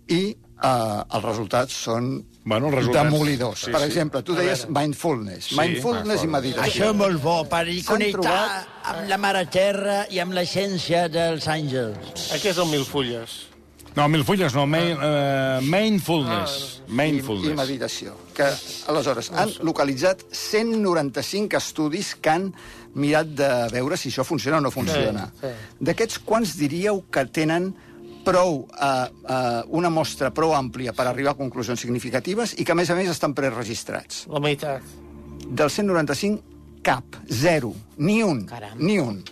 i 0.07 0.37
eh, 0.63 1.03
els 1.15 1.25
resultats 1.25 1.73
són 1.73 2.25
Bueno, 2.45 2.69
els 2.69 2.75
resultats- 2.77 3.11
demolidors. 3.13 3.61
sí, 3.61 3.71
per 3.71 3.81
sí. 3.81 3.87
exemple, 3.87 4.23
tu 4.23 4.35
deies 4.35 4.67
mindfulness. 4.69 5.47
Sí, 5.47 5.57
mindfulness 5.59 6.23
i 6.25 6.27
mindfulness. 6.27 6.31
meditació. 6.31 6.73
Això 6.85 6.91
és 6.91 6.97
molt 6.97 7.23
bo, 7.23 7.45
per 7.49 7.65
connectar 7.87 8.21
trobat- 8.21 8.67
amb 8.85 9.09
la 9.09 9.17
Mare 9.19 9.47
Terra 9.47 10.07
i 10.11 10.19
amb 10.21 10.33
l'essència 10.33 11.09
dels 11.09 11.47
àngels. 11.49 12.33
Aquí 12.35 12.49
és 12.49 12.59
el 12.59 12.67
Milfulles. 12.67 13.49
No, 13.97 14.09
mil 14.09 14.25
fulles 14.25 14.53
no, 14.57 14.67
main, 14.67 14.97
uh, 14.99 15.61
mainfulness. 15.63 16.81
i, 16.89 16.91
i 16.91 16.95
Mainfulness. 16.95 17.55
meditació. 17.57 18.17
Que, 18.35 18.49
aleshores, 18.89 19.31
han 19.31 19.53
localitzat 19.63 20.25
195 20.33 21.57
estudis 21.57 22.15
que 22.17 22.31
han 22.31 22.49
mirat 22.95 23.27
de 23.39 23.49
veure 23.73 23.97
si 23.97 24.11
això 24.11 24.25
funciona 24.25 24.59
o 24.59 24.61
no 24.61 24.71
funciona. 24.73 25.29
Sí, 25.41 25.47
sí. 25.47 25.53
D'aquests, 25.81 26.19
quants 26.27 26.57
diríeu 26.59 27.05
que 27.11 27.25
tenen 27.27 27.73
prou, 28.25 28.65
eh, 28.73 28.89
eh, 29.29 29.63
una 29.69 29.91
mostra 29.93 30.31
prou 30.35 30.55
àmplia 30.57 30.95
per 30.97 31.07
arribar 31.11 31.35
a 31.35 31.39
conclusions 31.39 31.81
significatives 31.81 32.55
i 32.59 32.65
que, 32.65 32.73
a 32.73 32.79
més 32.79 32.91
a 32.91 32.97
més, 32.99 33.11
estan 33.13 33.35
preregistrats? 33.37 34.25
La 34.33 34.41
meitat. 34.41 34.83
Del 35.45 35.71
195, 35.71 36.43
cap, 36.85 37.21
zero, 37.29 37.75
ni 37.99 38.23
un, 38.25 38.45
Caram. 38.49 38.81
ni 38.81 38.99
un. 38.99 39.23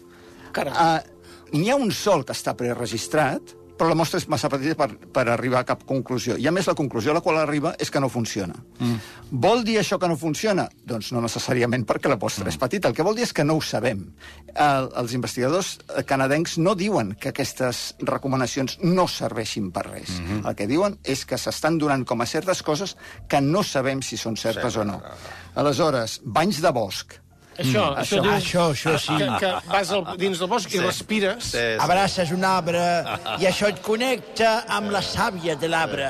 Caram. 0.53 0.77
Uh, 0.77 1.13
N'hi 1.53 1.69
ha 1.69 1.77
un 1.77 1.91
sol 1.93 2.23
que 2.25 2.33
està 2.33 2.55
preregistrat, 2.57 3.51
però 3.83 3.91
la 3.91 3.99
mostra 3.99 4.21
és 4.21 4.29
massa 4.31 4.47
petita 4.47 4.77
per, 4.79 4.93
per 5.11 5.25
arribar 5.33 5.65
a 5.65 5.67
cap 5.67 5.81
conclusió. 5.89 6.37
I, 6.39 6.47
a 6.47 6.53
més, 6.55 6.69
la 6.71 6.77
conclusió 6.79 7.11
a 7.11 7.17
la 7.17 7.23
qual 7.25 7.41
arriba 7.41 7.73
és 7.83 7.91
que 7.91 7.99
no 7.99 8.07
funciona. 8.13 8.55
Mm. 8.79 9.01
Vol 9.43 9.65
dir 9.67 9.81
això 9.81 9.99
que 9.99 10.07
no 10.07 10.15
funciona? 10.21 10.69
Doncs 10.87 11.09
no 11.11 11.23
necessàriament 11.25 11.83
perquè 11.89 12.13
la 12.13 12.19
mostra 12.21 12.45
mm. 12.45 12.53
és 12.53 12.61
petita. 12.63 12.93
El 12.93 12.95
que 12.95 13.03
vol 13.03 13.19
dir 13.19 13.27
és 13.27 13.33
que 13.35 13.43
no 13.43 13.57
ho 13.59 13.65
sabem. 13.67 14.05
El, 14.55 14.87
els 15.03 15.17
investigadors 15.19 15.73
canadencs 16.07 16.61
no 16.63 16.77
diuen 16.79 17.11
que 17.19 17.33
aquestes 17.33 17.81
recomanacions 18.07 18.79
no 18.87 19.09
serveixin 19.11 19.73
per 19.75 19.89
res. 19.89 20.15
Mm 20.15 20.29
-hmm. 20.29 20.47
El 20.49 20.55
que 20.55 20.71
diuen 20.71 20.99
és 21.03 21.27
que 21.27 21.39
s'estan 21.39 21.79
donant 21.79 22.07
com 22.07 22.23
a 22.23 22.27
certes 22.27 22.63
coses 22.63 22.97
que 23.27 23.41
no 23.41 23.65
sabem 23.65 24.03
si 24.03 24.17
són 24.17 24.37
certes 24.37 24.73
Sí, 24.75 24.79
o 24.79 24.85
no. 24.85 25.03
Aleshores, 25.57 26.21
banys 26.23 26.63
de 26.63 26.71
bosc. 26.71 27.22
Això, 27.59 27.83
Mm, 27.93 27.99
això, 28.01 28.17
això, 28.17 28.21
diu- 28.23 28.33
això, 28.33 28.63
això 28.73 28.99
sí. 28.99 29.17
Que, 29.19 29.27
que 29.41 29.49
vas 29.69 29.91
al, 29.93 30.05
dins 30.17 30.39
del 30.39 30.49
bosc 30.49 30.73
i 30.75 30.79
respires. 30.81 31.45
Sí, 31.45 31.59
sí. 31.59 31.77
Abraces 31.79 32.31
un 32.33 32.45
arbre 32.45 32.81
i 33.39 33.45
això 33.45 33.69
et 33.69 33.81
connecta 33.83 34.65
amb 34.69 34.91
la 34.91 35.03
sàvia 35.03 35.55
de 35.61 35.69
l'arbre. 35.69 36.09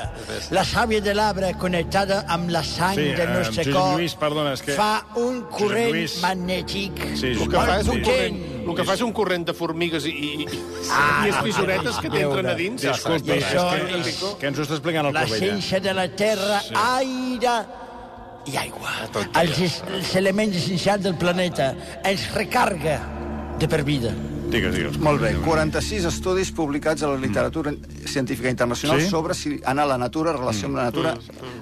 La 0.51 0.63
sàvia 0.63 1.01
de 1.01 1.13
l'arbre 1.13 1.53
connectada 1.59 2.23
amb 2.29 2.49
la 2.49 2.63
sang 2.63 2.95
Sí, 2.95 3.09
del 3.11 3.27
eh, 3.27 3.33
nostre 3.33 3.63
Josep 3.65 3.73
cor 3.73 3.99
Lluís, 3.99 4.15
perdona, 4.15 4.53
és 4.53 4.61
que- 4.61 4.73
fa 4.73 5.05
un 5.17 5.41
corrent 5.51 5.91
Lluís. 5.93 6.21
magnètic. 6.21 7.03
Sí, 7.19 7.27
El 7.35 7.49
que 7.49 7.57
fa 7.57 7.79
és 7.81 7.87
un 7.87 8.01
corrent, 8.01 8.39
el 8.69 8.75
que 8.75 8.83
fa 8.85 8.93
és 8.93 9.01
un 9.01 9.11
corrent 9.11 9.45
de 9.45 9.53
formigues 9.53 10.05
i, 10.05 10.09
i, 10.09 10.47
i 10.47 11.29
espisoretes 11.29 11.97
que 11.99 12.09
t'entren 12.09 12.47
a 12.47 12.55
dins. 12.55 12.81
Disculpi, 12.81 13.29
I 13.29 13.37
és 13.37 13.43
això 13.51 13.69
que, 13.69 13.99
és- 13.99 14.07
és 14.07 14.35
que 14.39 14.47
ens 14.47 14.59
ho 14.59 14.61
està 14.63 14.73
explicant 14.79 15.05
el 15.07 15.13
Corbella. 15.13 15.35
L'essència 15.35 15.79
de 15.81 15.93
la 15.93 16.07
terra, 16.07 16.61
Sí. 16.61 16.73
aire 16.73 17.82
i 18.45 18.57
aigua. 18.57 18.91
Els, 19.39 19.59
es- 19.59 19.83
els 19.87 20.15
elements 20.15 20.55
essencials 20.57 21.03
del 21.03 21.15
planeta 21.15 21.73
ens 22.03 22.27
recarga 22.33 22.99
de 23.59 23.67
per 23.67 23.83
vida. 23.83 24.11
Digues, 24.53 24.75
digues. 24.75 24.97
Molt 25.01 25.21
bé, 25.21 25.31
46 25.41 26.03
estudis 26.05 26.51
publicats 26.51 27.01
a 27.03 27.07
la 27.07 27.17
literatura 27.17 27.71
científica 28.05 28.49
internacional 28.49 29.01
Sí? 29.01 29.07
sobre 29.09 29.33
si 29.33 29.59
anar 29.65 29.85
a 29.85 29.87
la 29.93 29.97
natura, 29.97 30.33
relació 30.33 30.67
amb 30.67 30.75
la 30.77 30.83
natura, 30.91 31.15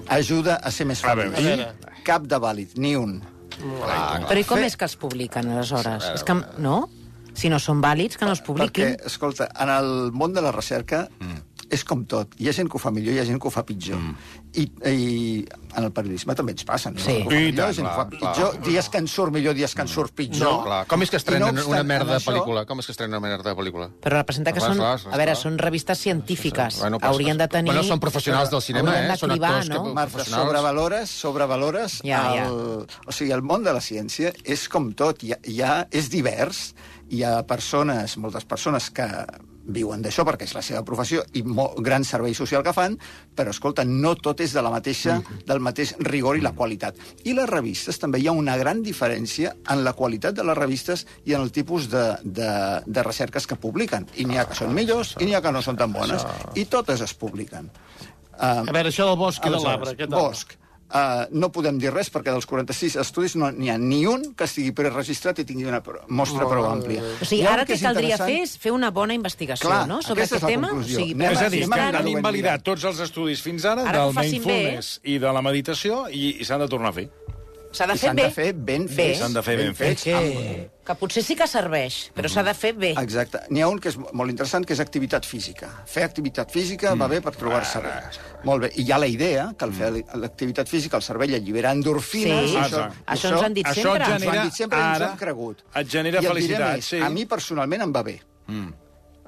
ajuda 0.08 0.56
a 0.56 0.70
ser 0.70 0.86
més 0.86 1.02
A 1.04 1.14
veure, 1.14 1.30
feliç. 1.30 1.52
a 1.52 1.56
veure. 1.56 2.02
Cap 2.04 2.26
de 2.26 2.36
vàlid, 2.36 2.74
ni 2.76 2.96
un. 2.96 3.22
Però 4.28 4.36
i 4.38 4.44
com 4.44 4.58
és 4.58 4.76
que 4.76 4.84
els 4.84 4.96
publiquen, 4.96 5.48
aleshores? 5.54 6.10
És 6.16 6.24
que, 6.24 6.34
no? 6.58 6.88
Si 7.32 7.48
no 7.48 7.58
són 7.58 7.80
vàlids, 7.80 8.18
que 8.18 8.26
no 8.26 8.32
els 8.32 8.42
publiquin. 8.44 8.90
Perquè, 8.96 9.06
escolta, 9.06 9.48
en 9.58 9.70
el 9.70 10.10
món 10.12 10.34
de 10.34 10.42
la 10.42 10.50
recerca 10.52 11.08
és 11.72 11.82
com 11.88 12.02
tot. 12.04 12.34
Hi 12.38 12.50
ha 12.50 12.52
gent 12.54 12.68
que 12.70 12.76
ho 12.76 12.80
fa 12.82 12.90
millor 12.92 13.14
i 13.14 13.16
hi 13.16 13.22
ha 13.22 13.24
gent 13.28 13.40
que 13.40 13.48
ho 13.48 13.52
fa 13.54 13.62
pitjor. 13.64 13.98
I, 14.60 14.66
I 14.84 14.96
en 15.72 15.86
el 15.86 15.92
periodisme 15.96 16.34
també 16.36 16.52
ens 16.52 16.66
passa, 16.68 16.90
no? 16.92 17.00
Sí. 17.00 17.14
Que 17.22 17.24
ho 17.24 17.30
fa 17.30 17.38
I 17.38 17.46
millor, 17.46 17.70
tant, 17.70 17.76
gent 17.78 17.86
que 17.86 17.92
ho 17.92 17.96
clar, 17.96 18.04
fa 18.04 18.10
pitjor. 18.12 18.58
Dies 18.66 18.88
que 18.92 19.00
en 19.00 19.08
surt 19.08 19.32
millor, 19.32 19.54
dies 19.56 19.74
que 19.74 19.80
en 19.86 19.88
surt 19.88 20.12
pitjor. 20.18 20.44
No, 20.44 20.64
clar. 20.66 20.82
Com 20.90 21.02
és 21.06 21.12
que 21.14 21.16
estrenen 21.16 21.46
no 21.48 21.62
obstant, 21.62 21.72
una 21.72 21.82
merda 21.88 22.10
de 22.12 22.18
això- 22.20 22.28
pel·lícula? 22.30 22.66
Com 22.68 22.82
és 22.84 22.86
que 22.90 22.92
estrenen 22.92 23.16
una 23.16 23.22
merda 23.28 23.48
de 23.50 23.56
pel·lícula? 23.56 23.88
Però 24.04 24.18
representa 24.20 24.52
que 24.52 24.60
Clar, 24.60 24.68
són... 24.74 24.82
clar, 24.82 24.92
clar, 25.00 25.14
A 25.14 25.20
veure, 25.22 25.32
clar. 25.32 25.42
són 25.42 25.56
revistes 25.58 25.98
científiques. 26.04 26.78
Bueno, 26.84 26.98
però 27.00 27.14
Haurien 27.14 27.40
de 27.40 27.48
tenir... 27.48 27.72
Bueno, 27.72 27.86
són 27.88 28.00
professionals 28.04 28.50
del 28.52 28.60
cinema, 28.62 28.98
eh? 29.00 29.08
de 29.08 29.16
Són 29.16 29.32
actors 29.38 29.68
que... 29.68 29.74
no? 29.74 29.94
Marta, 29.94 30.12
professionals. 30.18 30.44
sobrevalores, 30.46 31.16
sobrevalores 31.24 32.00
Ja, 32.04 32.20
ja. 32.36 32.46
el... 32.48 32.84
O 33.08 33.12
sigui, 33.16 33.32
el 33.32 33.40
món 33.42 33.64
de 33.64 33.72
la 33.72 33.80
ciència 33.80 34.34
és 34.44 34.68
com 34.68 34.92
tot, 34.92 35.24
hi 35.24 35.32
ha, 35.64 35.86
és 35.90 36.10
divers, 36.12 36.74
hi 37.08 37.24
ha 37.24 37.38
persones, 37.48 38.18
moltes 38.20 38.44
persones 38.44 38.90
que 38.92 39.08
viuen 39.64 40.02
d'això 40.02 40.24
perquè 40.26 40.42
és 40.48 40.54
la 40.54 40.62
seva 40.62 40.82
professió 40.84 41.22
i 41.34 41.42
molt 41.42 41.78
gran 41.84 42.04
servei 42.04 42.34
social 42.34 42.62
que 42.66 42.72
fan, 42.72 42.96
però, 43.36 43.50
escolta, 43.50 43.84
no 43.84 44.14
tot 44.16 44.40
és 44.40 44.52
de 44.52 44.62
la 44.62 44.70
mateixa, 44.70 45.18
Mm. 45.20 45.44
del 45.46 45.60
mateix 45.60 45.94
rigor 46.00 46.36
i 46.36 46.40
la 46.40 46.52
qualitat. 46.52 46.96
I 47.24 47.32
les 47.34 47.48
revistes 47.48 47.98
també 47.98 48.18
hi 48.18 48.26
ha 48.28 48.32
una 48.32 48.56
gran 48.56 48.82
diferència 48.82 49.54
en 49.70 49.84
la 49.84 49.92
qualitat 49.92 50.34
de 50.34 50.44
les 50.44 50.56
revistes 50.58 51.06
i 51.24 51.34
en 51.34 51.40
el 51.42 51.52
tipus 51.52 51.88
de, 51.90 52.16
de, 52.24 52.50
de 52.86 53.02
recerques 53.02 53.46
que 53.46 53.56
publiquen. 53.56 54.06
I 54.16 54.24
n'hi 54.24 54.38
ha 54.38 54.46
que 54.48 54.54
són 54.54 54.74
millors 54.74 55.16
i 55.20 55.24
n'hi 55.26 55.34
ha 55.34 55.42
que 55.42 55.52
no 55.52 55.62
són 55.62 55.76
tan 55.76 55.92
bones. 55.92 56.24
I 56.54 56.64
totes 56.66 57.00
es 57.00 57.14
publiquen. 57.14 57.70
Uh, 58.32 58.64
A 58.66 58.72
veure, 58.72 58.88
això 58.90 59.06
del 59.06 59.16
bosc 59.20 59.38
i 59.44 59.48
de 59.50 59.54
Aleshores, 59.54 59.68
l'arbre, 59.68 59.96
què 59.96 60.08
tal? 60.08 60.18
Bosc. 60.20 60.56
Uh, 60.92 61.24
no 61.32 61.48
podem 61.48 61.78
dir 61.80 61.88
res 61.88 62.10
perquè 62.12 62.28
dels 62.34 62.44
46 62.44 62.98
estudis 63.00 63.32
no 63.40 63.46
n'hi 63.50 63.70
ha 63.72 63.78
ni 63.80 64.02
un 64.04 64.34
que 64.36 64.44
estigui 64.44 64.74
preregistrat 64.76 65.38
i 65.40 65.44
tingui 65.48 65.64
una 65.64 65.78
mostra 66.12 66.44
prou 66.44 66.66
àmplia. 66.68 67.00
O 67.16 67.24
sigui, 67.24 67.46
ara 67.48 67.62
el 67.62 67.66
que 67.70 67.78
caldria 67.80 68.18
interessant- 68.18 68.28
fer 68.28 68.42
és 68.42 68.58
fer 68.60 68.72
una 68.76 68.90
bona 68.90 69.14
investigació, 69.16 69.70
Clar, 69.70 69.86
no?, 69.88 70.02
sobre 70.02 70.24
aquest 70.24 70.44
tema. 70.44 70.68
conclusió. 70.68 70.98
O 70.98 71.00
sigui, 71.00 71.14
Anem 71.14 71.32
És 71.32 71.40
a 71.40 71.48
dir, 71.48 71.62
que 71.70 71.80
han 71.80 72.08
invalidat 72.08 72.62
tots 72.62 72.84
els 72.84 73.00
estudis 73.00 73.40
fins 73.40 73.64
ara 73.64 73.88
Ara 73.88 74.04
del 74.04 74.12
facin 74.12 74.42
bé. 74.44 74.52
mindfulness 74.52 75.00
i 75.04 75.16
de 75.18 75.32
la 75.32 75.40
meditació 75.42 76.02
i, 76.10 76.36
i 76.40 76.44
s'han 76.44 76.60
de 76.60 76.68
tornar 76.68 76.90
a 76.90 76.92
fer. 76.92 77.08
S'ha 77.72 77.86
de 77.86 77.94
I 77.94 77.96
fer 77.98 78.08
s'han 78.08 78.16
bé. 78.16 78.22
de 78.22 78.30
fer 78.30 78.52
ben 78.52 78.86
fets. 78.88 79.18
S'han 79.18 79.32
de 79.32 79.42
fer 79.42 79.56
ben 79.56 79.74
fets. 79.74 80.02
Que... 80.04 80.70
Que 80.84 80.94
potser 80.98 81.22
sí 81.22 81.36
que 81.38 81.46
serveix, 81.46 82.10
però 82.12 82.28
s'ha 82.28 82.42
de 82.42 82.52
fer 82.58 82.72
bé. 82.74 82.90
Exacte. 83.00 83.38
N'hi 83.50 83.62
ha 83.62 83.68
un 83.70 83.78
que 83.78 83.88
és 83.88 83.96
molt 84.12 84.28
interessant, 84.32 84.64
que 84.66 84.74
és 84.74 84.80
activitat 84.82 85.24
física. 85.24 85.68
Fer 85.86 86.02
activitat 86.04 86.50
física 86.50 86.94
va 86.98 87.06
bé 87.08 87.20
per 87.22 87.32
trobar-se 87.38 87.78
bé. 87.80 87.92
Molt 88.44 88.62
bé. 88.66 88.70
I 88.76 88.82
hi 88.82 88.92
ha 88.92 88.98
la 88.98 89.06
idea 89.06 89.54
que 89.56 89.64
al 89.64 89.72
fer 89.72 89.92
l'activitat 90.18 90.68
física 90.68 90.96
el 90.98 91.02
cervell 91.06 91.34
allibera 91.38 91.70
endorfines. 91.72 92.50
Sí. 92.50 92.56
i 92.56 92.58
Exacte. 92.64 93.04
Això 93.06 93.30
ens 93.32 93.42
han 93.46 93.54
dit 93.54 93.66
Això 93.66 93.82
sempre. 93.82 94.02
et 94.02 94.08
Ens 94.08 94.10
ho 94.10 94.18
genera- 94.18 94.40
han 94.42 94.48
dit 94.50 94.54
sempre 94.58 94.78
i 94.78 94.82
ens 94.82 94.96
ara 94.96 95.10
hem 95.12 95.16
cregut. 95.18 95.64
et 95.74 95.88
genera 95.88 96.20
I 96.20 96.26
felicitat, 96.26 96.76
més, 96.76 96.84
sí. 96.84 97.00
A 97.00 97.08
mi 97.10 97.24
personalment 97.26 97.82
em 97.82 97.92
va 97.94 98.02
bé. 98.02 98.18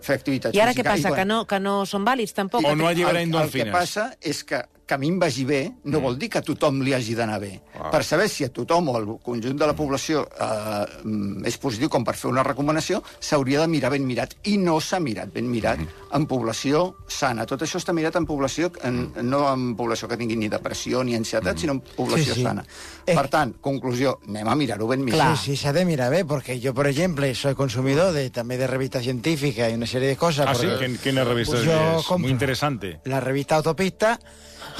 Fer 0.04 0.16
activitat 0.18 0.52
I 0.54 0.60
ara 0.60 0.72
què 0.72 0.82
física. 0.82 0.90
passa? 0.90 1.08
quan- 1.08 1.18
Que 1.20 1.24
no, 1.24 1.46
que 1.46 1.60
no 1.60 1.86
són 1.86 2.04
vàlids, 2.04 2.34
tampoc? 2.34 2.64
O 2.66 2.74
no 2.76 2.88
allibera 2.88 3.10
el, 3.12 3.16
el 3.16 3.22
endorfines. 3.30 3.66
que 3.66 3.72
passa 3.72 4.16
és 4.20 4.42
que, 4.44 4.60
que 4.86 4.94
a 4.94 4.98
mi 4.98 5.08
em 5.08 5.18
vagi 5.18 5.44
bé 5.48 5.72
no 5.84 6.00
vol 6.00 6.18
dir 6.18 6.28
que 6.28 6.38
a 6.38 6.42
tothom 6.44 6.82
li 6.84 6.92
hagi 6.92 7.14
d'anar 7.16 7.38
bé. 7.40 7.60
Per 7.90 8.02
saber 8.04 8.28
si 8.28 8.44
a 8.44 8.50
tothom 8.52 8.88
o 8.92 8.96
al 8.98 9.06
conjunt 9.24 9.56
de 9.56 9.66
la 9.66 9.72
població 9.76 10.26
eh, 10.28 10.84
mm, 11.04 11.44
és 11.48 11.56
positiu 11.58 11.88
com 11.88 12.04
per 12.04 12.14
fer 12.20 12.28
una 12.30 12.42
recomanació, 12.44 13.02
s'hauria 13.20 13.60
de 13.62 13.68
mirar 13.68 13.90
ben 13.94 14.04
mirat. 14.06 14.34
I 14.44 14.58
no 14.58 14.80
s'ha 14.80 15.00
mirat 15.00 15.32
ben 15.32 15.48
mirat 15.50 15.80
en 16.14 16.26
població 16.26 16.96
sana. 17.08 17.46
Tot 17.46 17.62
això 17.64 17.80
està 17.80 17.94
mirat 17.96 18.16
en 18.20 18.26
població, 18.26 18.70
en, 18.84 19.12
no 19.22 19.46
en 19.52 19.74
població 19.76 20.06
que 20.08 20.16
tingui 20.20 20.36
ni 20.36 20.48
depressió 20.52 21.02
ni 21.04 21.16
ansietat, 21.16 21.58
sinó 21.58 21.72
en 21.78 21.80
població 21.80 22.34
Sí, 22.34 22.40
sí. 22.40 22.42
sana. 22.44 22.64
Eh. 23.06 23.14
Per 23.14 23.26
tant, 23.28 23.54
conclusió, 23.60 24.18
anem 24.28 24.48
a 24.48 24.54
mirar-ho 24.54 24.86
ben 24.88 25.02
mirat. 25.04 25.36
Sí, 25.38 25.52
sí, 25.52 25.56
se 25.56 25.68
ha 25.68 25.72
de 25.72 25.84
mirar 25.84 26.10
bé, 26.10 26.24
porque 26.24 26.60
yo, 26.60 26.72
por 26.74 26.86
ejemplo, 26.86 27.26
soy 27.34 27.54
consumidor 27.54 28.12
de, 28.12 28.30
también 28.30 28.60
de 28.60 28.66
revistas 28.66 29.02
científicas 29.02 29.70
y 29.70 29.74
una 29.74 29.86
serie 29.86 30.08
de 30.08 30.16
cosas. 30.16 30.46
Ah, 30.48 30.54
sí? 30.54 30.66
Quina 31.02 31.24
revista 31.24 31.56
Pues 31.56 31.66
és? 31.66 32.04
compro. 32.06 32.18
Muy 32.18 32.30
interesante. 32.30 33.00
La 33.04 33.20
revista 33.20 33.56
Autopista, 33.56 34.18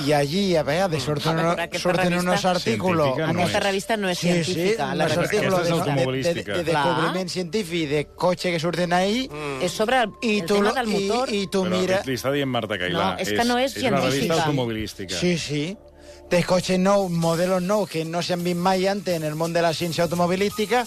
y 0.07 0.13
allí, 0.13 0.57
a 0.57 0.63
ver, 0.63 0.89
de 0.91 0.99
surten, 1.01 1.39
uno- 1.39 1.57
surten 1.79 2.11
revista- 2.11 2.21
unos 2.21 2.45
artículos... 2.45 3.07
Científica 3.15 3.33
no 3.33 3.41
Aquesta 3.43 3.59
és. 3.59 3.65
revista 3.65 3.97
no 3.97 4.09
és 4.09 4.19
Sí, 4.19 4.29
sí, 4.29 4.45
científica. 4.55 4.95
la 4.95 5.05
unos 5.05 5.15
revista 5.17 5.37
artículos 5.37 5.61
és 5.61 5.69
de, 5.69 5.95
de, 5.95 6.35
de, 6.35 6.35
de 6.35 6.65
Clar. 6.65 6.85
descubriment 6.87 7.29
científic 7.31 7.89
de 7.89 8.07
coche 8.17 8.51
que 8.51 8.59
surten 8.61 8.93
ahí 8.93 9.31
És 9.63 9.73
sobre 9.73 10.03
el, 10.03 10.11
y 10.23 10.41
el 10.41 10.47
tú, 10.47 10.55
tema 10.57 10.73
del 10.73 10.89
y, 10.89 11.07
motor. 11.09 11.33
y 11.33 11.47
tú 11.47 11.65
Però 11.65 11.71
mira... 11.81 12.03
li 12.05 12.15
està 12.15 12.33
dient 12.33 12.51
Marta 12.51 12.77
Cailà. 12.79 13.15
No, 13.15 13.19
és 13.19 13.31
que 13.31 13.45
no 13.45 13.59
és 13.59 13.77
És 13.77 13.83
una 13.85 14.01
revista 14.01 14.11
científica. 14.11 14.45
automobilística. 14.45 15.15
Sí, 15.17 15.39
sí. 15.39 15.77
De 16.31 16.43
coches 16.43 16.79
no, 16.79 17.09
modelos 17.09 17.63
no, 17.63 17.85
que 17.87 18.05
no 18.05 18.23
se 18.23 18.33
han 18.33 18.43
visto 18.43 18.59
mai 18.61 18.87
antes 18.89 19.15
en 19.15 19.23
el 19.25 19.35
món 19.37 19.53
de 19.53 19.61
la 19.63 19.73
ciència 19.75 20.03
automobilística 20.05 20.87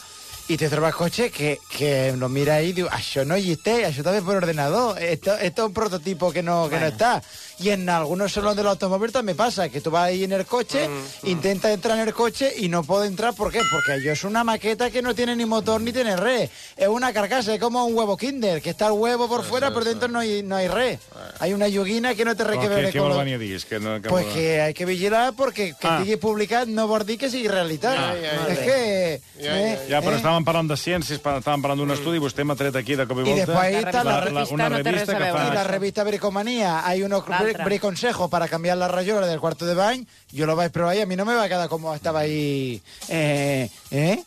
i 0.50 0.56
te 0.56 0.70
trobes 0.70 0.96
cotxes 0.96 1.32
que, 1.32 1.60
que 1.78 2.14
lo 2.16 2.30
mira 2.30 2.56
ahí 2.56 2.70
y 2.70 2.74
diu, 2.74 2.88
això 2.88 3.26
no 3.28 3.36
existe, 3.36 3.84
això 3.86 4.00
està 4.00 4.14
fet 4.16 4.24
por 4.24 4.38
ordenador, 4.40 4.96
esto, 5.02 5.36
esto 5.36 5.64
es 5.64 5.68
un 5.68 5.74
prototipo 5.74 6.32
que 6.32 6.42
no, 6.42 6.70
que 6.70 6.80
no 6.80 6.86
está. 6.88 7.22
Y 7.60 7.70
en 7.70 7.90
algunos 7.90 8.32
salones 8.32 8.56
del 8.56 8.68
automóvil 8.68 9.12
también 9.12 9.36
pasa, 9.36 9.68
que 9.68 9.82
tú 9.82 9.90
vas 9.92 10.08
ahí 10.08 10.24
en 10.24 10.32
el 10.32 10.46
coche, 10.46 10.88
intentas 11.24 11.72
entrar 11.72 11.98
en 11.98 12.08
el 12.08 12.14
coche 12.14 12.54
y 12.56 12.70
no 12.70 12.84
puedo 12.84 13.04
entrar, 13.04 13.34
¿por 13.34 13.52
qué? 13.52 13.62
Porque 13.70 14.02
yo 14.04 14.12
es 14.12 14.24
una 14.24 14.44
maqueta 14.44 14.90
que 14.92 15.02
no 15.02 15.14
tiene 15.16 15.36
ni 15.36 15.44
motor 15.46 15.82
ni 15.82 15.92
tiene 15.92 16.16
red. 16.16 16.50
Es 16.78 16.88
una 16.88 17.12
carcasa, 17.12 17.54
es 17.54 17.60
como 17.60 17.84
un 17.86 17.96
huevo 17.98 18.16
Kinder, 18.16 18.62
que 18.62 18.70
está 18.70 18.88
el 18.88 18.94
huevo 18.94 19.28
por 19.28 19.44
fuera, 19.44 19.74
pero 19.74 19.86
dentro 19.86 20.08
no 20.08 20.20
hay, 20.20 20.44
no 20.44 20.56
hay 20.56 20.68
red. 20.68 21.00
Hay 21.40 21.54
una 21.54 21.68
yoguina 21.68 22.14
que 22.16 22.24
no 22.24 22.36
te 22.36 22.44
requiere 22.44 22.92
lo- 22.94 23.18
venir 23.18 23.36
a 23.36 23.38
dir? 23.40 23.56
És 23.56 23.66
que 23.66 23.80
no, 23.80 24.00
que 24.02 24.08
pues 24.10 24.26
vol- 24.28 24.34
que 24.34 24.62
hay 24.62 24.74
que 24.74 24.86
vigilar 24.86 25.34
porque 25.36 25.74
que 25.80 25.88
Ah. 25.88 25.98
estigui 26.00 26.18
publicat 26.18 26.68
no 26.68 26.88
vol 26.88 27.06
dir 27.06 27.18
que 27.18 27.30
sigui 27.30 27.48
realitat. 27.48 27.96
Ja, 27.98 28.14
ja, 28.16 28.46
ja. 28.46 28.54
és 28.54 28.60
que... 28.60 29.22
Ja, 29.42 29.58
eh, 29.60 29.80
Ja, 29.90 30.02
però 30.02 30.16
eh, 30.18 30.22
estàvem 30.38 30.46
parlant 30.46 30.68
de 30.70 30.76
ciències, 30.78 31.18
estàvem 31.20 31.62
parlant 31.64 31.80
d'un 31.82 31.92
estudi, 31.96 32.20
vostè 32.22 32.44
m'ha 32.46 32.56
tret 32.56 32.76
aquí 32.76 32.96
de 32.96 33.06
cop 33.10 33.18
i 33.18 33.22
I 33.22 33.24
volta... 33.26 33.46
després 33.46 33.64
ahí 33.64 33.76
está 33.76 34.04
la, 34.04 34.12
La 34.12 34.22
revista 34.22 34.54
una 34.54 34.70
no 34.70 34.78
té 34.78 34.92
res 34.92 35.08
revista 35.08 35.12
a 35.12 35.18
que 35.18 35.24
veure. 35.24 35.40
fa... 35.40 35.48
y 35.52 35.56
la 35.56 35.64
revista 35.64 36.04
Bricomanía. 36.04 36.88
Hay 36.88 37.04
unos 37.04 37.28
La 37.28 37.40
bri- 37.40 37.52
otra. 37.52 37.66
briconsejos 37.66 38.30
para 38.30 38.48
cambiar 38.48 38.78
la 38.78 38.88
rayola 38.88 39.26
del 39.28 39.40
cuarto 39.40 39.66
de 39.66 39.74
baño. 39.74 40.06
Yo 40.32 40.46
lo 40.46 40.56
vais 40.56 40.70
a 40.70 40.72
probar 40.72 40.96
y 40.96 41.02
a 41.02 41.06
mí 41.06 41.16
no 41.16 41.26
me 41.26 41.34
va 41.34 41.44
a 41.44 41.50
quedar 41.50 41.68
como 41.70 41.94
estaba 41.96 42.20
ahí. 42.22 42.82
Eh, 43.10 43.70
¿eh? 43.92 44.24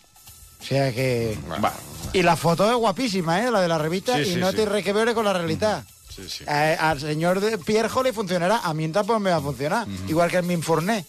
O 0.60 0.64
sea 0.64 0.92
que... 0.92 1.38
Va, 1.62 1.72
Y 2.12 2.22
la 2.22 2.36
foto 2.36 2.68
es 2.68 2.76
guapísima, 2.76 3.40
¿eh? 3.44 3.50
La 3.50 3.60
de 3.60 3.68
la 3.68 3.78
revista. 3.78 4.16
Sí, 4.16 4.22
y 4.22 4.34
sí, 4.34 4.36
no 4.36 4.50
sí. 4.50 4.56
tiene 4.56 4.72
res 4.72 4.84
que 4.84 4.92
ver 4.92 5.14
con 5.14 5.24
la 5.24 5.32
realidad. 5.32 5.84
sí, 6.08 6.28
sí. 6.28 6.44
Eh, 6.48 6.76
al 6.78 7.00
señor 7.00 7.40
de 7.40 7.56
Pierjo 7.58 8.02
le 8.02 8.12
funcionará, 8.12 8.58
a 8.64 8.74
mí 8.74 8.88
tampoco 8.88 9.20
me 9.20 9.30
va 9.30 9.36
a 9.36 9.40
funcionar. 9.40 9.86
Igual 10.08 10.30
que 10.30 10.38
el 10.38 10.42
Minfourné. 10.44 11.04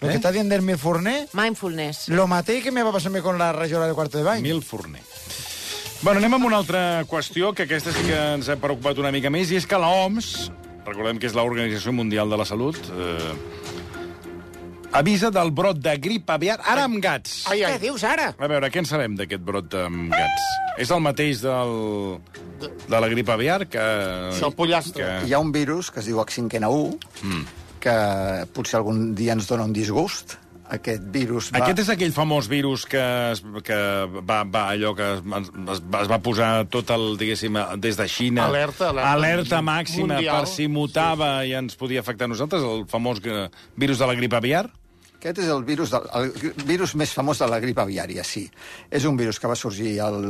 Lo 0.00 0.08
¿Eh? 0.08 0.10
que 0.10 0.16
está 0.16 0.28
haciendo 0.28 0.54
el 0.54 0.62
Minfourné, 0.62 1.28
Mindfulness. 1.32 2.08
lo 2.08 2.26
maté 2.26 2.58
y 2.58 2.62
que 2.62 2.70
me 2.70 2.82
va 2.82 2.90
a 2.90 2.92
pasarme 2.92 3.22
con 3.22 3.38
la 3.38 3.52
rayola 3.52 3.86
del 3.86 3.94
cuarto 3.94 4.18
de 4.18 4.24
baño. 4.24 4.42
Mil 4.42 4.62
Forner. 4.62 5.00
Bueno, 6.02 6.20
anem 6.20 6.34
amb 6.36 6.44
una 6.44 6.58
altra 6.60 7.04
qüestió, 7.08 7.54
que 7.56 7.64
aquesta 7.64 7.90
sí 7.90 8.02
que 8.04 8.16
ens 8.36 8.50
ha 8.52 8.58
preocupat 8.60 8.98
una 9.00 9.08
mica 9.10 9.30
més, 9.32 9.48
i 9.50 9.56
és 9.56 9.64
que 9.66 9.78
l'OMS, 9.80 10.50
recordem 10.84 11.16
que 11.18 11.26
és 11.26 11.32
l'Organització 11.34 11.94
Mundial 11.96 12.28
de 12.30 12.36
la 12.36 12.44
Salut, 12.44 12.76
eh, 12.76 13.32
avisa 14.92 15.30
del 15.32 15.50
brot 15.56 15.80
de 15.80 15.96
grip 15.96 16.28
aviar, 16.30 16.60
ara 16.62 16.84
amb 16.84 17.00
gats. 17.02 17.46
Ai, 17.50 17.62
ai. 17.64 17.72
Què 17.74 17.80
dius 17.88 18.04
ara? 18.04 18.34
A 18.38 18.46
veure, 18.52 18.68
què 18.70 18.84
en 18.84 18.88
sabem 18.88 19.16
d'aquest 19.16 19.42
brot 19.42 19.72
amb 19.86 20.12
gats? 20.12 20.46
És 20.78 20.92
el 20.92 21.00
mateix 21.00 21.40
del, 21.40 22.18
de 22.60 23.00
la 23.00 23.08
grip 23.08 23.28
aviar 23.32 23.62
que... 23.66 23.80
El 24.36 24.52
pollastre. 24.54 25.02
Que... 25.02 25.28
Hi 25.28 25.32
ha 25.32 25.40
un 25.40 25.50
virus 25.52 25.90
que 25.90 26.00
es 26.04 26.06
diu 26.12 26.20
H5N1, 26.20 26.98
Mm. 27.24 27.46
Que 27.80 27.94
potser 28.54 28.78
algun 28.80 29.14
dia 29.18 29.32
ens 29.36 29.46
dona 29.48 29.64
un 29.68 29.72
disgust. 29.76 30.38
Aquest 30.66 31.04
virus 31.14 31.52
va... 31.54 31.60
Aquest 31.60 31.78
és 31.84 31.90
aquell 31.92 32.10
famós 32.10 32.48
virus 32.50 32.82
que, 32.90 32.98
es, 33.30 33.38
que 33.62 33.76
va, 34.26 34.40
va 34.42 34.64
allò 34.72 34.90
que 34.98 35.04
es, 35.14 35.20
es, 35.22 35.82
va- 35.86 36.00
es 36.02 36.10
va 36.10 36.18
posar 36.18 36.48
tot 36.66 36.90
el, 36.90 37.04
diguéssim, 37.20 37.54
des 37.78 37.94
de 38.00 38.06
Xina. 38.10 38.48
Alerta, 38.48 38.88
alerta 38.90 39.12
alerta 39.12 39.60
màxima 39.62 40.16
mundial. 40.16 40.40
per 40.40 40.50
si 40.50 40.66
mutava 40.66 41.30
i 41.46 41.54
ens 41.54 41.78
podia 41.78 42.02
afectar 42.02 42.26
a 42.26 42.32
nosaltres, 42.34 42.66
el 42.66 42.82
famós 42.90 43.22
que, 43.22 43.44
virus 43.78 44.02
de 44.02 44.10
la 44.10 44.18
grip 44.18 44.34
aviar. 44.34 44.64
Aquest 45.26 45.40
és 45.42 45.48
el 45.50 45.64
virus, 45.66 45.90
del, 45.90 46.04
el 46.14 46.66
virus 46.68 46.92
més 46.94 47.10
famós 47.10 47.40
de 47.42 47.48
la 47.50 47.58
grip 47.58 47.80
aviària, 47.82 48.22
sí. 48.22 48.44
És 48.94 49.02
un 49.10 49.18
virus 49.18 49.40
que 49.42 49.50
va 49.50 49.56
sorgir 49.58 49.96
el, 50.04 50.20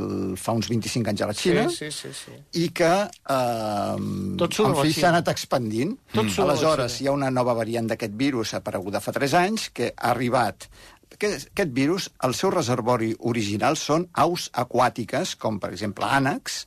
fa 0.41 0.55
uns 0.57 0.71
25 0.73 1.13
anys 1.13 1.21
a 1.21 1.29
la 1.29 1.37
Xina 1.37 1.67
Sí, 1.69 1.91
sí, 1.93 2.09
sí, 2.09 2.13
sí. 2.17 2.37
i 2.63 2.71
que 2.73 2.93
eh, 3.05 4.01
Tot 4.41 4.61
en 4.65 4.77
fi 4.81 4.97
s'ha 4.97 5.11
anat 5.13 5.29
expandint. 5.35 5.93
Tot 6.15 6.33
la 6.39 6.49
Aleshores, 6.49 6.97
hi 7.03 7.11
ha 7.11 7.17
una 7.17 7.29
nova 7.29 7.53
variant 7.59 7.93
d'aquest 7.93 8.17
virus 8.17 8.57
apareguda 8.57 9.05
fa 9.05 9.13
3 9.13 9.37
anys 9.45 9.69
que 9.77 9.93
ha 9.93 10.15
arribat 10.15 10.71
aquest, 11.13 11.51
aquest 11.53 11.75
virus, 11.77 12.09
el 12.25 12.35
seu 12.35 12.53
reservori 12.55 13.13
original 13.31 13.77
són 13.81 14.09
aus 14.25 14.49
aquàtiques, 14.65 15.37
com 15.41 15.61
per 15.61 15.73
exemple 15.75 16.09
ànecs, 16.09 16.65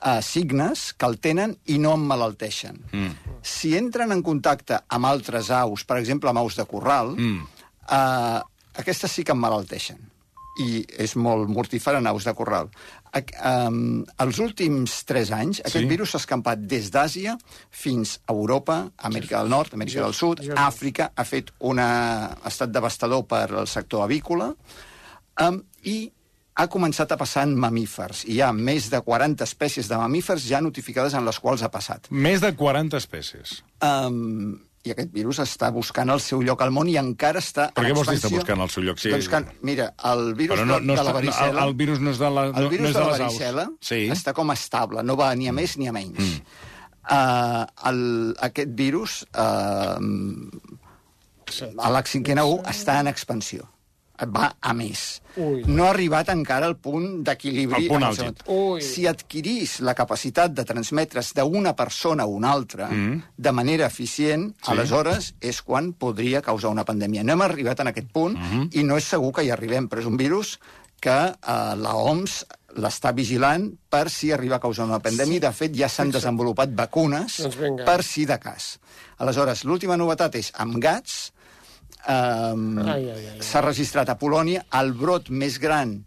eh, 0.00 0.20
cignes, 0.22 0.90
que 0.96 1.06
el 1.06 1.18
tenen 1.22 1.56
i 1.66 1.78
no 1.78 1.94
emmalalteixen. 1.98 2.82
Mm. 2.92 3.38
Si 3.42 3.74
entren 3.76 4.12
en 4.12 4.22
contacte 4.26 4.82
amb 4.88 5.10
altres 5.10 5.50
aus, 5.54 5.84
per 5.84 6.00
exemple 6.00 6.30
amb 6.30 6.42
aus 6.42 6.58
de 6.58 6.66
corral, 6.68 7.14
mm. 7.16 7.59
Eh, 7.90 8.40
aquestes 8.80 9.10
sí 9.12 9.24
que 9.24 9.32
emmalalteixen 9.36 9.98
i 10.60 10.82
és 10.98 11.14
molt 11.16 11.48
mortífer 11.48 11.94
en 11.96 12.06
aus 12.10 12.24
de 12.26 12.34
corral. 12.34 12.68
Ac- 13.16 13.30
Um, 13.40 14.04
els 14.18 14.38
últims 14.38 15.04
3 15.08 15.30
anys, 15.32 15.60
aquest 15.60 15.78
Sí. 15.84 15.88
virus 15.88 16.10
s'ha 16.10 16.18
escampat 16.18 16.58
des 16.58 16.90
d'Àsia 16.92 17.36
fins 17.70 18.18
a 18.26 18.32
Europa, 18.32 18.90
Amèrica 18.98 19.38
del 19.40 19.48
Nord, 19.48 19.72
Amèrica 19.74 20.02
del 20.02 20.12
Sud, 20.14 20.40
Àfrica, 20.56 21.12
ha 21.16 21.24
fet 21.24 21.50
una... 21.60 22.26
ha 22.34 22.48
estat 22.48 22.70
devastador 22.70 23.24
per 23.26 23.50
al 23.52 23.66
sector 23.66 24.02
avícola, 24.04 24.54
um, 25.40 25.62
i 25.84 26.12
ha 26.56 26.66
començat 26.68 27.10
a 27.12 27.16
passar 27.16 27.44
en 27.48 27.54
mamífers. 27.56 28.24
Hi 28.28 28.40
ha 28.42 28.52
més 28.52 28.90
de 28.90 29.00
40 29.00 29.44
espècies 29.44 29.88
de 29.88 29.96
mamífers 29.96 30.44
ja 30.46 30.60
notificades 30.60 31.14
en 31.14 31.24
les 31.24 31.38
quals 31.40 31.62
ha 31.62 31.70
passat. 31.70 32.10
Més 32.10 32.40
de 32.42 32.52
40 32.54 32.98
espècies. 33.00 33.62
Um, 33.80 34.58
I 34.88 34.94
aquest 34.94 35.10
virus 35.12 35.38
està 35.42 35.68
buscant 35.74 36.08
el 36.08 36.22
seu 36.24 36.40
lloc 36.40 36.62
al 36.64 36.70
món 36.72 36.88
i 36.88 36.94
encara 36.96 37.42
està 37.42 37.66
Per 37.76 37.82
en 37.84 37.90
què 37.90 37.96
vols 37.98 38.08
dir 38.08 38.16
està 38.16 38.30
buscant 38.32 38.62
el 38.64 38.70
seu 38.72 38.82
lloc? 38.86 38.96
Sí. 39.02 39.10
Doncs 39.12 39.28
que, 39.28 39.40
mira, 39.68 39.90
el 40.08 40.32
virus 40.38 40.56
Però 40.56 40.64
no, 40.64 40.78
de, 40.80 40.86
no 40.88 40.96
de 40.96 41.04
la 41.04 41.12
varicela... 41.12 41.50
el, 41.50 41.68
el 41.68 41.74
virus 41.82 42.00
no 42.00 42.14
és 42.14 42.20
de 42.22 42.30
la, 42.32 42.46
no, 42.48 42.62
el 42.62 42.68
virus 42.72 42.86
no 42.86 42.88
és 42.88 42.96
de 42.96 43.00
la 43.04 43.10
les 43.10 43.20
aus. 43.20 43.26
varicela 43.26 43.66
Sí. 43.84 44.00
està 44.14 44.32
com 44.32 44.54
estable, 44.54 45.04
no 45.04 45.16
va 45.20 45.28
ni 45.36 45.50
a 45.52 45.52
més 45.52 45.76
ni 45.76 45.90
a 45.90 45.92
menys. 45.92 46.16
Mm. 46.16 46.66
Uh, 47.10 47.64
el, 47.90 48.00
aquest 48.48 48.72
virus, 48.78 49.18
uh, 49.34 50.00
l'H5N1, 51.50 52.64
està 52.70 53.00
en 53.02 53.10
expansió. 53.12 53.66
Va 54.28 54.50
a 54.60 54.72
més. 54.76 55.22
Ui. 55.36 55.62
No 55.66 55.86
ha 55.86 55.90
arribat 55.94 56.28
encara 56.28 56.66
al 56.66 56.76
punt 56.76 57.22
d'equilibri. 57.24 57.86
Si 58.84 59.06
adquirís 59.06 59.78
la 59.86 59.94
capacitat 59.94 60.52
de 60.52 60.64
transmetre's 60.68 61.32
d'una 61.38 61.72
persona 61.78 62.26
a 62.26 62.26
una 62.26 62.50
altra 62.52 62.90
mm. 62.90 63.22
de 63.36 63.52
manera 63.52 63.86
eficient, 63.86 64.50
Sí. 64.60 64.72
aleshores 64.72 65.34
és 65.40 65.62
quan 65.62 65.92
podria 65.92 66.42
causar 66.42 66.70
una 66.70 66.84
pandèmia. 66.84 67.24
No 67.24 67.32
hem 67.32 67.42
arribat 67.42 67.80
en 67.80 67.88
aquest 67.88 68.12
punt 68.12 68.36
mm. 68.36 68.50
-hmm. 68.50 68.68
i 68.72 68.84
no 68.84 68.96
és 68.96 69.04
segur 69.04 69.32
que 69.32 69.44
hi 69.44 69.50
arribem, 69.50 69.88
però 69.88 70.00
és 70.00 70.06
un 70.06 70.16
virus 70.16 70.58
que 71.00 71.32
eh, 71.32 71.74
la 71.80 71.94
OMS 71.96 72.44
l'està 72.78 73.12
vigilant 73.16 73.66
per 73.90 74.08
si 74.10 74.30
arriba 74.32 74.56
a 74.56 74.62
causar 74.62 74.84
una 74.86 75.00
pandèmia. 75.02 75.40
Sí. 75.40 75.44
De 75.46 75.52
fet, 75.52 75.76
ja 75.76 75.88
s'han 75.88 76.10
desenvolupat 76.10 76.70
vacunes 76.76 77.40
Doncs 77.42 77.56
vinga. 77.56 77.84
per 77.84 78.02
si 78.04 78.26
de 78.26 78.38
cas. 78.38 78.78
Aleshores, 79.18 79.64
l'última 79.64 79.96
novetat 79.96 80.34
és 80.40 80.52
amb 80.54 80.78
gats. 80.82 81.32
Ai. 82.06 83.08
S'ha 83.40 83.60
registrat 83.64 84.08
a 84.08 84.16
Polònia 84.18 84.64
el 84.80 84.92
brot 84.92 85.28
més 85.30 85.58
gran 85.60 86.04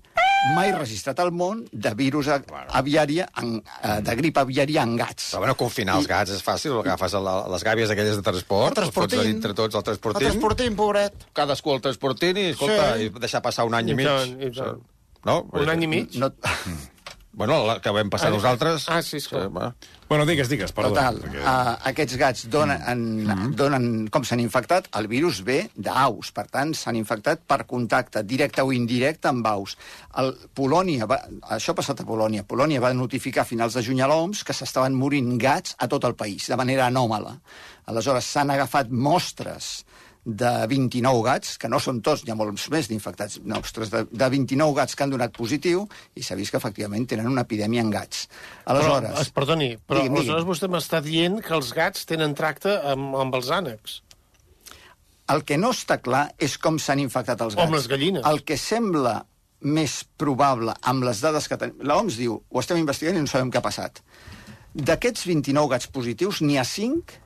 mai 0.56 0.74
registrat 0.76 1.20
al 1.24 1.30
món 1.32 1.62
de 1.72 1.94
virus 1.96 2.28
a- 2.28 2.42
aviària, 2.76 3.30
en, 3.40 3.62
eh, 3.82 4.02
de 4.02 4.16
grip 4.20 4.38
aviària 4.38 4.82
en 4.84 4.98
gats. 4.98 5.30
Però 5.32 5.40
bueno, 5.40 5.56
confinar 5.56 5.96
els 5.98 6.08
gats 6.08 6.32
és 6.32 6.44
fàcil, 6.44 6.74
agafes 6.82 7.14
la, 7.14 7.48
les 7.48 7.64
gàbies 7.64 7.90
aquelles 7.90 8.18
de 8.18 8.22
transport, 8.22 8.68
El 8.78 8.84
transportín. 8.84 9.20
els 9.20 9.24
fots 9.24 9.34
dintre 9.34 9.54
tots 9.54 9.74
el 9.76 9.80
El 9.80 9.84
transportín, 9.86 10.28
transportín, 10.28 10.76
pobret. 10.76 11.14
cadascú 11.32 11.74
el 11.76 11.82
transportín 11.82 12.36
i, 12.38 12.46
escolta, 12.50 12.98
Sí. 12.98 13.04
i 13.06 13.10
deixar 13.10 13.42
passar 13.42 13.64
un 13.66 13.74
any 13.74 13.88
i, 13.88 13.92
I 13.92 13.96
mig. 13.96 14.06
tant, 14.06 14.42
i 14.42 14.52
tant. 14.52 14.82
No? 15.24 15.48
Un 15.54 15.70
any 15.70 15.84
i 15.84 15.88
mig? 15.88 16.16
No, 16.16 16.30
Bueno, 17.36 17.66
la 17.66 17.80
que 17.82 17.90
vam 17.90 18.12
passar 18.14 18.28
Ah, 18.30 18.36
nosaltres... 18.36 18.84
ah, 18.90 19.02
sí, 19.02 19.18
esclar. 19.18 19.48
bueno. 19.50 19.74
Bueno, 20.08 20.26
digues, 20.30 20.48
digues, 20.50 20.72
perdó. 20.72 20.90
Total, 20.94 21.16
perquè- 21.18 21.42
uh, 21.42 21.72
aquests 21.90 22.18
gats 22.22 22.44
donen, 22.54 22.78
en, 22.86 23.56
donen 23.58 23.88
com 24.14 24.22
s'han 24.24 24.40
infectat, 24.44 24.86
el 25.00 25.08
virus 25.10 25.40
ve 25.42 25.64
d'aus, 25.74 26.30
per 26.32 26.46
tant, 26.54 26.76
s'han 26.78 26.96
infectat 27.00 27.42
per 27.50 27.64
contacte, 27.66 28.22
directe 28.24 28.62
o 28.62 28.70
indirecte 28.72 29.32
amb 29.32 29.48
aus. 29.50 29.74
El, 30.22 30.30
Polònia, 30.54 31.08
va, 31.10 31.18
això 31.58 31.74
ha 31.74 31.80
passat 31.82 32.04
a 32.04 32.06
Polònia, 32.06 32.46
Polònia 32.46 32.80
va 32.84 32.94
notificar 32.94 33.42
a 33.42 33.50
finals 33.50 33.74
de 33.74 33.82
juny 33.82 34.04
a 34.06 34.08
l'OMS 34.12 34.44
que 34.46 34.54
s'estaven 34.54 34.94
morint 34.94 35.34
gats 35.42 35.74
a 35.80 35.88
tot 35.90 36.06
el 36.06 36.14
país, 36.14 36.46
de 36.48 36.56
manera 36.60 36.86
anòmala. 36.86 37.40
Aleshores, 37.90 38.30
s'han 38.30 38.54
agafat 38.54 38.94
mostres 38.94 39.80
de 40.24 40.52
29 40.72 41.22
gats, 41.26 41.58
que 41.60 41.68
no 41.68 41.82
són 41.84 41.98
tots, 42.06 42.22
hi 42.24 42.32
ha 42.32 42.36
molts 42.40 42.70
més 42.72 42.88
d'infectats, 42.88 43.42
no, 43.44 43.58
ostres, 43.60 43.90
de, 43.92 44.06
de 44.08 44.30
29 44.32 44.78
gats 44.78 44.96
que 44.96 45.04
han 45.04 45.12
donat 45.12 45.34
positiu 45.36 45.84
i 46.16 46.24
s'ha 46.24 46.38
vist 46.40 46.54
que 46.54 46.62
efectivament 46.62 47.04
tenen 47.12 47.28
una 47.28 47.44
epidèmia 47.44 47.84
en 47.84 47.92
gats. 47.92 48.30
Aleshores... 48.72 49.10
Però, 49.12 49.26
es, 49.26 49.34
perdoni, 49.36 49.68
però 49.84 50.00
Digui'm, 50.00 50.16
digui'm. 50.16 50.22
aleshores 50.22 50.48
vostè 50.48 50.70
m'està 50.72 51.02
dient 51.04 51.42
que 51.44 51.54
els 51.58 51.74
gats 51.76 52.08
tenen 52.08 52.38
tracte 52.40 52.78
amb, 52.94 53.18
amb 53.20 53.36
els 53.36 53.52
ànecs. 53.52 53.98
El 55.34 55.44
que 55.48 55.58
no 55.60 55.74
està 55.76 56.00
clar 56.04 56.26
és 56.44 56.56
com 56.60 56.80
s'han 56.80 57.00
infectat 57.04 57.44
els 57.44 57.56
O 57.56 57.58
gats. 57.60 57.68
amb 57.68 57.78
les 57.78 57.92
gallines. 57.92 58.26
El 58.28 58.42
que 58.48 58.58
sembla 58.60 59.18
més 59.64 60.02
probable 60.20 60.74
amb 60.88 61.04
les 61.08 61.20
dades 61.24 61.48
que 61.48 61.60
tenim... 61.60 61.84
L'OMS 61.88 62.18
diu, 62.20 62.40
ho 62.48 62.60
estem 62.64 62.80
investigant 62.82 63.20
i 63.20 63.22
no 63.24 63.32
sabem 63.32 63.52
què 63.52 63.60
ha 63.62 63.64
passat. 63.64 64.02
D'aquests 64.74 65.28
29 65.30 65.70
gats 65.76 65.88
positius, 65.92 66.42
n'hi 66.44 66.58
ha 66.60 66.66
5 66.68 67.20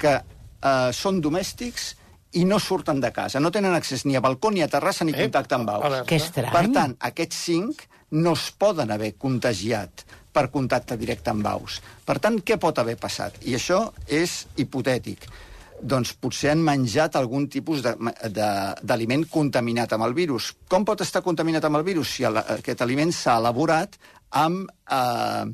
que 0.00 0.14
eh, 0.20 0.90
són 0.96 1.20
domèstics 1.24 1.94
i 2.34 2.44
no 2.44 2.58
surten 2.58 3.00
de 3.00 3.10
casa. 3.12 3.40
No 3.40 3.50
tenen 3.54 3.74
accés 3.74 4.04
ni 4.06 4.16
a 4.16 4.20
balcó, 4.20 4.50
ni 4.50 4.62
a 4.62 4.68
terrassa, 4.68 5.04
ni 5.04 5.12
Eh, 5.14 5.22
contacte 5.22 5.54
amb 5.54 5.70
aus. 5.70 6.04
Que 6.06 6.16
estrany. 6.16 6.52
Per 6.52 6.66
tant, 6.72 6.96
aquests 7.00 7.36
5 7.46 7.88
no 8.10 8.32
es 8.34 8.50
poden 8.58 8.90
haver 8.90 9.14
contagiat 9.16 10.04
per 10.34 10.48
contacte 10.50 10.96
directe 10.98 11.30
amb 11.30 11.46
aus. 11.46 11.80
Per 12.04 12.18
tant, 12.18 12.40
què 12.42 12.58
pot 12.58 12.78
haver 12.78 12.96
passat? 12.98 13.36
I 13.46 13.54
això 13.54 13.92
és 14.06 14.46
hipotètic. 14.56 15.28
Doncs 15.84 16.12
potser 16.14 16.50
han 16.50 16.62
menjat 16.64 17.16
algun 17.16 17.48
tipus 17.48 17.82
de- 17.82 17.94
de- 18.30 18.74
d'aliment 18.82 19.26
contaminat 19.28 19.92
amb 19.92 20.04
el 20.04 20.14
virus. 20.14 20.52
Com 20.68 20.84
pot 20.84 21.00
estar 21.00 21.22
contaminat 21.22 21.64
amb 21.64 21.76
el 21.76 21.82
virus 21.84 22.08
si 22.16 22.24
el, 22.24 22.36
aquest 22.38 22.80
aliment 22.82 23.12
s'ha 23.12 23.36
elaborat 23.38 23.96
amb... 24.30 24.68
Eh, 24.90 25.44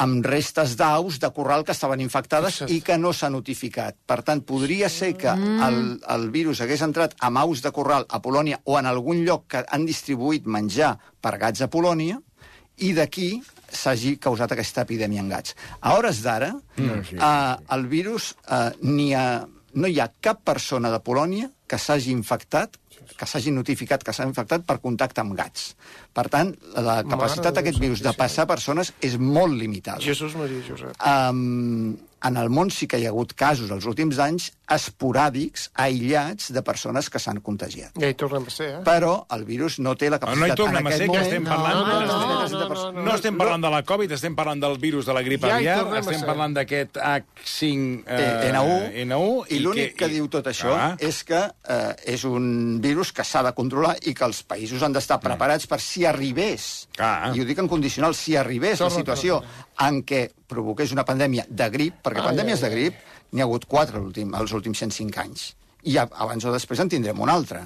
amb 0.00 0.24
restes 0.24 0.76
d'aus 0.76 1.18
de 1.20 1.28
corral 1.36 1.64
que 1.64 1.72
estaven 1.72 2.00
infectades 2.00 2.58
Fixa't. 2.62 2.70
i 2.72 2.80
que 2.80 2.96
no 2.98 3.12
s'ha 3.12 3.28
notificat. 3.30 3.96
Per 4.06 4.22
tant, 4.22 4.40
podria 4.40 4.88
ser 4.88 5.12
que 5.20 5.28
el, 5.28 5.98
el 6.08 6.30
virus 6.30 6.60
hagués 6.64 6.80
entrat 6.82 7.14
amb 7.20 7.38
aus 7.42 7.60
de 7.62 7.70
corral 7.72 8.06
a 8.08 8.20
Polònia 8.24 8.60
o 8.64 8.78
en 8.78 8.86
algun 8.86 9.20
lloc 9.26 9.46
que 9.52 9.64
han 9.68 9.84
distribuït 9.86 10.46
menjar 10.46 10.94
per 11.20 11.36
gats 11.38 11.60
a 11.60 11.68
Polònia 11.68 12.18
i 12.78 12.92
d'aquí 12.96 13.42
s'hagi 13.72 14.16
causat 14.20 14.52
aquesta 14.52 14.82
epidèmia 14.86 15.20
en 15.20 15.28
gats. 15.28 15.54
A 15.80 15.94
hores 15.96 16.22
d'ara, 16.24 16.52
No, 16.76 17.02
sí. 17.04 17.16
eh, 17.16 17.56
el 17.76 17.86
virus, 17.86 18.34
eh, 18.48 18.70
ni 18.82 19.12
ha, 19.14 19.44
no 19.74 19.86
hi 19.88 20.00
ha 20.00 20.08
cap 20.20 20.40
persona 20.44 20.90
de 20.90 21.00
Polònia 21.00 21.50
que 21.72 21.80
s'hagi 21.80 22.12
infectat 22.12 22.76
que 23.16 23.26
s'hagi 23.28 23.52
notificat 23.54 24.04
que 24.04 24.12
s'ha 24.14 24.26
infectat 24.28 24.64
per 24.68 24.78
contacte 24.84 25.22
amb 25.22 25.34
gats. 25.38 25.72
Per 26.14 26.26
tant, 26.32 26.52
la 26.86 27.00
capacitat 27.08 27.56
d'aquest 27.56 27.80
virus 27.82 28.02
de 28.04 28.12
passar 28.18 28.46
persones 28.50 28.92
és 29.00 29.18
molt 29.18 29.56
limitada. 29.58 30.02
Jesús 30.04 30.36
Maria 30.38 30.62
Josep. 30.68 30.96
Um, 31.00 31.96
en 32.22 32.38
el 32.38 32.52
món 32.54 32.70
sí 32.70 32.86
que 32.86 33.00
hi 33.00 33.08
ha 33.08 33.12
hagut 33.12 33.34
casos 33.38 33.72
els 33.74 33.88
últims 33.90 34.20
anys 34.22 34.52
esporàdics, 34.74 35.70
aïllats, 35.74 36.50
de 36.52 36.62
persones 36.62 37.08
que 37.10 37.18
s'han 37.22 37.40
contagiat. 37.44 37.92
Ja 38.00 38.08
hi 38.10 38.14
tornem 38.18 38.44
a 38.46 38.50
ser, 38.52 38.68
eh? 38.78 38.82
Però 38.86 39.14
el 39.36 39.44
virus 39.48 39.78
no 39.82 39.94
té 39.98 40.10
la 40.10 40.18
Però 40.22 40.34
no 40.36 40.46
hi 40.46 40.52
capacitat 40.52 40.60
tornem 40.62 40.86
a 40.86 40.92
ser, 40.92 41.06
que 41.06 41.06
moment... 41.08 41.26
estem 41.26 41.42
No, 41.42 41.50
parlant... 41.50 41.78
no, 41.78 42.00
estem- 42.44 42.68
no, 42.68 42.74
no, 42.74 42.92
no, 42.92 43.04
No 43.06 43.14
estem 43.16 43.38
parlant 43.40 43.62
de 43.66 43.70
la 43.74 43.82
Covid, 43.88 44.12
estem 44.18 44.36
parlant 44.38 44.60
del 44.62 44.78
virus 44.82 45.06
de 45.06 45.16
la 45.16 45.22
grip 45.26 45.44
Ja 45.46 45.56
aviar, 45.56 45.78
estem 46.02 46.24
parlant 46.28 46.54
d'aquest 46.58 46.96
H5... 46.96 48.04
Eh, 48.06 48.20
Eh, 48.22 48.50
N1, 48.52 48.92
N1 49.06 49.52
i 49.54 49.58
l'únic 49.62 49.94
que, 49.98 50.08
diu 50.12 50.28
tot 50.32 50.46
això 50.50 50.72
Ah, 50.76 50.90
és 51.00 51.22
que 51.26 51.38
eh, 51.42 52.14
és 52.14 52.24
un 52.28 52.78
virus 52.82 53.12
que 53.12 53.24
s'ha 53.26 53.42
de 53.46 53.52
controlar 53.56 53.96
i 54.06 54.14
que 54.14 54.24
els 54.24 54.42
països 54.46 54.82
han 54.82 54.92
d'estar 54.94 55.18
preparats 55.22 55.66
per 55.70 55.80
si 55.80 56.04
arribés, 56.08 56.88
Ah. 56.98 57.32
i 57.34 57.40
ho 57.40 57.44
dic 57.48 57.58
en 57.58 57.68
condicional, 57.68 58.14
si 58.14 58.36
arribés 58.36 58.78
la 58.80 58.86
Torna, 58.88 58.98
situació 58.98 59.42
en 59.80 60.02
què 60.04 60.28
provoqués 60.46 60.92
una 60.92 61.04
pandèmia 61.08 61.46
de 61.48 61.68
grip, 61.72 61.94
perquè 62.04 62.22
pandèmies 62.24 62.60
de 62.60 62.68
grip 62.70 62.94
n'hi 63.32 63.40
ha 63.42 63.48
hagut 63.48 63.66
quatre 63.66 63.98
l'últim- 63.98 64.34
els 64.38 64.52
últims 64.52 64.78
105 64.78 65.18
anys. 65.20 65.50
I 65.84 65.96
abans 65.98 66.44
o 66.46 66.52
després 66.54 66.78
en 66.78 66.88
tindrem 66.88 67.18
una 67.18 67.32
altra. 67.34 67.64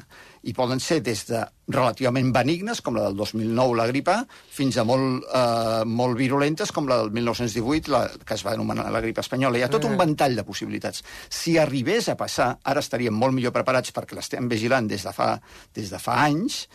I 0.48 0.54
poden 0.56 0.80
ser 0.80 1.02
des 1.04 1.26
de 1.28 1.42
relativament 1.68 2.30
benignes, 2.32 2.80
com 2.80 2.94
la 2.96 3.02
del 3.10 3.16
2009, 3.18 3.74
la 3.76 3.84
grip 3.90 4.08
A, 4.08 4.14
fins 4.48 4.78
a 4.78 4.84
molt, 4.88 5.26
eh, 5.34 5.82
molt 5.84 6.16
virulentes, 6.16 6.72
com 6.72 6.88
la 6.88 6.96
del 7.02 7.10
1918, 7.10 7.90
la, 7.92 8.08
que 8.24 8.34
es 8.38 8.46
va 8.46 8.52
anomenar 8.54 8.88
la 8.90 9.02
grip 9.04 9.18
espanyola. 9.18 9.58
Hi 9.58 9.66
ha 9.66 9.68
tot 9.68 9.84
un 9.84 9.98
ventall 9.98 10.34
de 10.34 10.44
possibilitats. 10.44 11.04
Si 11.28 11.58
arribés 11.58 12.08
a 12.08 12.16
passar, 12.16 12.58
ara 12.64 12.80
estaríem 12.80 13.12
molt 13.12 13.34
millor 13.34 13.52
preparats 13.52 13.92
perquè 13.92 14.14
l'estem 14.16 14.48
vigilant 14.48 14.88
des 14.88 15.04
de 15.04 15.12
fa, 15.12 15.34
des 15.74 15.90
de 15.90 15.98
fa 15.98 16.22
anys, 16.24 16.68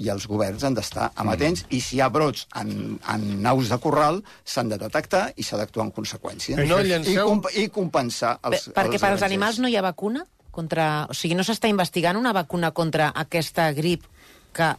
i 0.00 0.08
els 0.08 0.24
governs 0.30 0.64
han 0.64 0.74
d'estar 0.76 1.10
amatents 1.20 1.66
i 1.76 1.80
si 1.84 1.98
hi 1.98 2.00
ha 2.00 2.08
brots 2.12 2.46
en, 2.56 2.96
en 3.12 3.24
naus 3.44 3.68
de 3.68 3.76
corral 3.82 4.22
s'han 4.44 4.70
de 4.72 4.78
detectar 4.80 5.26
i 5.36 5.44
s'ha 5.44 5.58
d'actuar 5.60 5.86
en 5.88 5.92
conseqüència. 5.96 6.56
No 6.64 6.80
I, 6.80 6.88
llanceu- 6.88 7.26
comp 7.28 7.50
I 7.52 7.66
compensar 7.74 8.38
els, 8.48 8.70
Per, 8.70 8.76
perquè 8.80 8.96
els 8.96 9.04
per 9.04 9.10
als 9.14 9.26
animals 9.28 9.58
no 9.60 9.68
hi 9.68 9.76
ha 9.76 9.84
vacuna? 9.84 10.24
Contra... 10.50 11.06
O 11.12 11.14
sigui, 11.14 11.36
no 11.38 11.44
s'està 11.46 11.68
investigant 11.70 12.16
una 12.18 12.32
vacuna 12.34 12.72
contra 12.74 13.12
aquesta 13.14 13.68
grip 13.76 14.08
que 14.56 14.72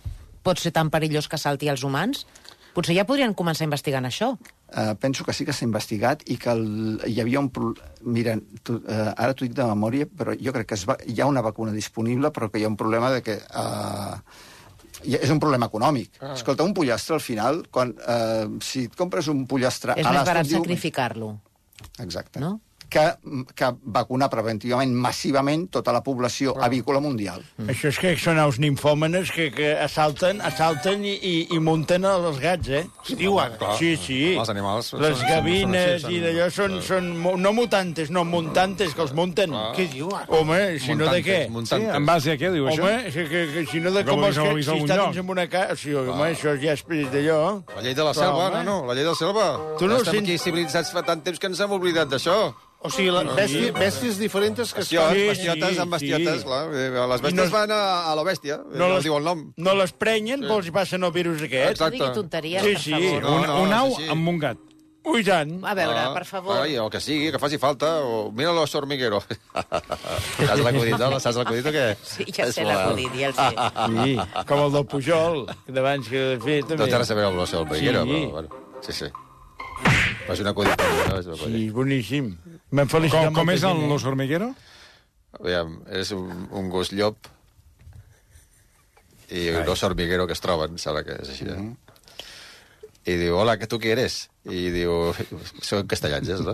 pot 0.44 0.60
ser 0.60 0.74
tan 0.76 0.90
perillós 0.92 1.30
que 1.32 1.38
salti 1.40 1.70
als 1.72 1.86
humans? 1.88 2.26
Potser 2.76 2.96
ja 2.98 3.06
podrien 3.08 3.34
començar 3.36 3.66
investigant 3.68 4.08
això. 4.08 4.34
Uh, 4.72 4.94
penso 5.00 5.26
que 5.28 5.34
sí 5.36 5.44
que 5.48 5.52
s'ha 5.54 5.66
investigat 5.68 6.22
i 6.32 6.38
que 6.40 6.50
el, 6.56 7.02
hi 7.08 7.18
havia 7.22 7.40
un... 7.44 7.50
pro- 7.52 7.74
Mira, 8.04 8.38
tu, 8.64 8.78
uh, 8.80 9.12
ara 9.20 9.34
t'ho 9.36 9.44
dic 9.46 9.54
de 9.58 9.66
memòria, 9.68 10.08
però 10.08 10.34
jo 10.40 10.54
crec 10.56 10.70
que 10.72 10.78
es 10.80 10.86
va, 10.88 10.96
hi 11.06 11.20
ha 11.22 11.28
una 11.28 11.44
vacuna 11.44 11.74
disponible, 11.76 12.32
però 12.32 12.48
que 12.50 12.60
hi 12.62 12.66
ha 12.66 12.72
un 12.72 12.80
problema 12.80 13.12
de 13.14 13.22
que... 13.22 13.38
Uh, 13.52 14.16
és 15.04 15.30
un 15.34 15.40
problema 15.40 15.68
econòmic. 15.72 16.18
Ah. 16.22 16.34
Escolta, 16.34 16.64
un 16.64 16.74
pollastre, 16.74 17.16
al 17.16 17.24
final, 17.24 17.64
quan, 17.72 17.94
uh, 17.98 18.58
si 18.64 18.86
et 18.90 18.96
compres 18.96 19.28
un 19.32 19.46
pollastre... 19.50 19.96
És 19.98 20.06
a 20.06 20.12
més 20.16 20.28
barat 20.28 20.48
diu- 20.48 20.60
sacrificar-lo. 20.62 21.34
Exacte. 22.00 22.40
No? 22.40 22.60
Que, 22.92 23.06
que 23.56 23.68
vacunar 23.88 24.28
preventivament 24.28 24.92
massivament 25.00 25.70
tota 25.72 25.94
la 25.96 26.02
població 26.04 26.52
avícola 26.60 27.00
mundial. 27.00 27.40
Això 27.72 27.88
és 27.88 27.96
que 28.02 28.10
són 28.20 28.36
aus 28.44 28.58
ninfòmenes 28.60 29.30
que, 29.32 29.46
que 29.56 29.70
assalten, 29.80 30.42
assalten 30.44 31.06
i, 31.08 31.14
i, 31.16 31.34
i 31.56 31.60
munten 31.64 32.04
els 32.10 32.42
gats, 32.44 32.68
eh? 32.68 32.82
Es 33.06 33.14
diu 33.16 33.38
ara. 33.40 33.56
Clar. 33.62 33.78
Sí, 33.80 33.94
sí. 33.96 34.18
Els 34.36 34.52
animals 34.52 34.90
són- 34.92 35.06
Les 35.06 35.16
són- 35.22 35.30
gavines 35.30 36.02
són 36.02 36.10
així, 36.10 36.18
i 36.18 36.24
d'allò 36.26 36.50
són, 36.52 36.76
són, 36.84 37.08
mo- 37.24 37.38
no 37.40 37.54
mutantes, 37.56 38.12
no 38.12 38.26
muntantes, 38.28 38.92
que 38.94 39.06
els 39.06 39.14
munten. 39.16 39.56
Què 39.78 39.88
diu 39.94 40.12
ara? 40.12 40.28
Home, 40.28 40.60
si 40.84 40.92
no 41.00 41.08
de 41.08 41.24
què? 41.24 41.40
Sí, 41.46 41.50
Muntantes. 41.56 41.96
en 41.96 42.06
base 42.12 42.32
a 42.36 42.36
què 42.42 42.52
diu 42.52 42.68
això? 42.68 42.84
Home, 42.84 43.06
que, 43.14 43.24
que, 43.32 43.46
que, 43.54 43.66
si 43.72 43.80
no 43.80 43.92
de 43.96 44.04
com 44.04 44.26
els 44.28 44.36
vist 44.52 44.68
si 44.70 44.82
està 44.84 44.98
lloc. 45.00 45.14
dins 45.14 45.24
en 45.24 45.30
una 45.38 45.48
casa... 45.48 45.78
Sí, 45.80 45.94
home, 45.96 46.28
això 46.34 46.58
ja 46.60 46.74
és 46.76 46.84
d'allò. 47.16 47.40
La 47.74 47.82
llei 47.88 47.96
de 47.96 48.04
la 48.04 48.12
Però, 48.12 48.20
selva, 48.20 48.50
home. 48.50 48.66
no, 48.66 48.82
no, 48.82 48.88
la 48.92 48.94
llei 49.00 49.04
de 49.08 49.14
la 49.16 49.16
selva. 49.16 49.48
Tu 49.80 49.88
no 49.88 49.96
estem 50.04 50.20
sents- 50.20 50.28
aquí 50.28 50.38
civilitzats 50.38 50.92
fa 50.92 51.04
tant 51.08 51.24
temps 51.24 51.40
que 51.40 51.48
ens 51.48 51.60
hem 51.64 51.72
oblidat 51.80 52.12
d'això. 52.12 52.52
O 52.84 52.90
sigui, 52.90 53.12
la, 53.14 53.22
bèsties, 53.38 53.72
bèsties 53.78 54.18
diferents 54.18 54.58
que 54.74 54.82
Bestiotes, 54.82 55.18
Sí, 55.20 55.28
bestiotes 55.28 55.76
sí, 55.76 55.80
amb 55.84 55.92
bestiotes, 55.94 56.40
sí. 56.42 56.46
clar. 56.48 56.64
Eh, 56.74 56.90
Les 57.12 57.22
bèsties 57.22 57.52
no- 57.52 57.54
van 57.54 57.72
a, 57.76 57.82
a 58.10 58.16
la 58.18 58.24
bèstia, 58.26 58.58
no 58.72 58.80
No 58.80 58.88
les... 58.96 59.04
diu 59.06 59.18
el 59.20 59.24
nom. 59.24 59.44
no 59.56 59.76
les 59.76 59.94
prenyen, 59.94 60.42
però 60.42 60.58
els 60.58 60.68
hi 60.68 60.72
passen 60.72 61.04
el 61.04 61.12
virus 61.14 61.44
aquest. 61.46 61.76
Exacte. 61.78 61.98
No 62.00 62.06
digui 62.08 62.16
tonteries, 62.16 62.64
Sí, 62.66 62.74
per 62.74 62.82
sí. 62.82 62.92
favor. 62.92 63.22
No, 63.22 63.36
un, 63.36 63.46
no, 63.48 63.62
un 63.68 63.74
au 63.74 63.92
sí, 63.96 64.04
sí. 64.04 64.10
amb 64.10 64.28
un 64.34 64.40
gat. 64.40 64.58
Ui, 65.04 65.24
tant. 65.26 65.54
A 65.66 65.74
veure, 65.74 65.98
Ah, 65.98 66.12
per 66.14 66.26
favor. 66.26 66.58
Ai, 66.62 66.76
o 66.78 66.88
que 66.90 67.00
sigui, 67.02 67.32
que 67.32 67.40
faci 67.42 67.58
falta. 67.58 68.02
O... 68.06 68.32
Mira 68.32 68.52
los 68.54 68.74
hormiguero. 68.76 69.22
saps 69.54 70.62
l'acudit, 70.62 70.98
no? 70.98 71.20
Saps 71.20 71.38
l'acudit 71.42 71.66
o 71.66 71.74
què? 71.74 71.86
Sí, 72.06 72.26
ja 72.34 72.46
És 72.46 72.56
sé 72.58 72.66
l'acudit, 72.66 73.10
ja 73.18 73.30
el 73.32 73.34
sé. 73.34 73.48
Sí, 73.50 74.46
com 74.48 74.60
el 74.66 74.72
del 74.78 74.86
Pujol, 74.86 75.46
que 75.66 75.74
d'abans 75.74 76.08
que 76.10 76.22
de 76.36 76.38
fet 76.44 76.66
No 76.70 76.76
també. 76.76 76.90
té 76.92 76.98
res 77.02 77.12
a 77.12 77.18
veure 77.18 77.30
amb 77.32 77.38
l'osso 77.42 77.62
hormiguero, 77.62 78.04
Sí. 78.06 78.10
però 78.10 78.32
bueno. 78.32 78.50
Sí, 78.82 78.94
sí. 78.94 79.06
Fas 80.28 80.40
un 80.40 80.48
acudit. 80.54 80.84
No? 81.10 81.18
És 81.18 81.26
un 81.26 81.34
acudit. 81.34 81.56
Sí, 81.58 81.70
boníssim. 81.74 82.28
M'hem 82.72 82.88
felicitat 82.92 83.26
Com, 83.32 83.36
com 83.42 83.50
és 83.54 83.64
el 83.68 83.82
eh? 83.84 83.88
Los 83.92 84.06
Hormiguero? 84.08 84.54
Aviam, 85.40 85.78
és 85.92 86.12
un, 86.16 86.48
un 86.52 86.70
gos 86.72 86.92
llop 86.96 87.28
i 89.32 89.48
un 89.56 89.70
os 89.72 89.84
hormiguero 89.88 90.26
que 90.28 90.34
es 90.36 90.42
troben, 90.44 90.78
sembla 90.80 91.06
que 91.08 91.16
és 91.24 91.30
així. 91.32 91.46
Eh? 91.48 91.72
I 93.12 93.16
diu, 93.18 93.34
hola, 93.40 93.56
que 93.58 93.66
tu 93.66 93.80
qui 93.82 93.90
eres? 93.90 94.28
I 94.46 94.68
diu, 94.74 95.14
soy 95.66 95.86
castellans, 95.90 96.30
no? 96.46 96.54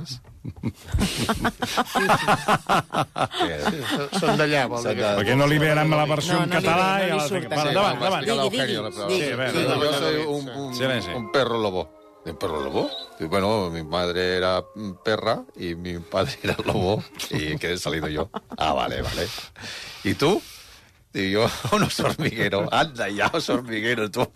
Són 4.17 4.37
d'allà, 4.39 4.67
vol 4.69 4.79
dir. 4.79 4.85
Són 4.85 4.93
de- 4.93 4.95
que- 5.01 5.15
Perquè 5.19 5.35
no 5.35 5.47
li 5.49 5.57
veiem 5.59 5.91
la 5.91 6.05
versió 6.05 6.37
No, 6.37 6.43
en 6.43 6.49
no 6.49 6.59
li 6.59 6.65
català 6.67 6.87
ve, 6.97 7.01
no 7.01 7.07
i 7.07 7.09
li. 7.09 7.17
Va, 7.17 7.27
Sí, 7.27 7.35
endavant, 7.67 8.01
va, 8.01 8.07
endavant. 8.07 8.23
Digui, 8.25 8.49
digui. 8.57 8.75
Sí, 9.17 9.31
a 9.31 9.35
veure, 9.41 9.63
yo 9.83 9.93
soy 9.93 10.15
un, 10.25 10.49
un, 10.49 11.15
un 11.17 11.31
perro 11.31 11.57
lobo. 11.59 11.89
¿Un 12.27 12.37
perro 12.37 12.61
lobo? 12.61 12.89
Y 13.19 13.25
bueno, 13.25 13.69
mi 13.69 13.83
madre 13.83 14.35
era 14.35 14.61
perra 15.03 15.43
y 15.55 15.75
mi 15.75 15.99
padre 15.99 16.37
era 16.43 16.57
lobo 16.65 17.01
y 17.31 17.57
que 17.57 17.73
he 17.73 17.77
salido 17.77 18.07
yo. 18.09 18.29
Ah, 18.57 18.73
vale, 18.73 19.01
vale. 19.01 19.27
¿Y 20.03 20.13
tú? 20.13 20.41
Y 21.13 21.31
yo, 21.31 21.49
un 21.71 21.83
oso 21.83 22.05
hormiguero. 22.05 22.67
Anda 22.71 23.07
ya, 23.09 23.31
oso 23.33 23.53
hormiguero, 23.53 24.11
tú. 24.11 24.21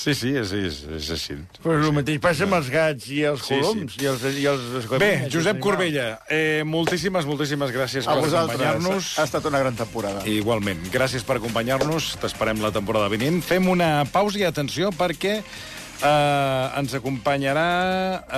Sí, 0.00 0.14
sí, 0.16 0.30
és, 0.40 0.48
és, 0.56 0.76
és 0.96 1.08
així. 1.12 1.34
Però 1.60 1.74
el 1.76 1.92
mateix 1.92 2.20
passa 2.24 2.46
amb 2.46 2.54
els 2.56 2.70
gats 2.72 3.08
i 3.12 3.18
els 3.28 3.42
Sí, 3.44 3.52
sí. 3.52 3.60
coloms 3.60 3.96
i 4.00 4.06
els, 4.08 4.22
i 4.40 4.46
els 4.48 4.86
Bé. 5.02 5.10
Josep 5.32 5.58
Corbella, 5.60 6.06
eh, 6.32 6.62
moltíssimes, 6.64 7.26
moltíssimes 7.28 7.68
gràcies 7.74 8.08
A 8.08 8.14
per 8.16 8.30
acompanyar-nos. 8.30 9.10
Ha 9.20 9.26
estat 9.28 9.44
una 9.50 9.60
gran 9.60 9.76
temporada. 9.76 10.22
Igualment, 10.24 10.86
gràcies 10.94 11.26
per 11.26 11.36
acompanyar-nos. 11.36 12.14
T'esperem 12.22 12.62
la 12.64 12.70
temporada 12.72 13.10
vinent. 13.12 13.42
Fem 13.44 13.68
una 13.68 14.06
pausa 14.10 14.40
i 14.40 14.46
atenció 14.48 14.88
perquè 14.96 15.34
eh, 15.42 16.78
ens 16.80 16.94
acompanyarà 16.96 17.66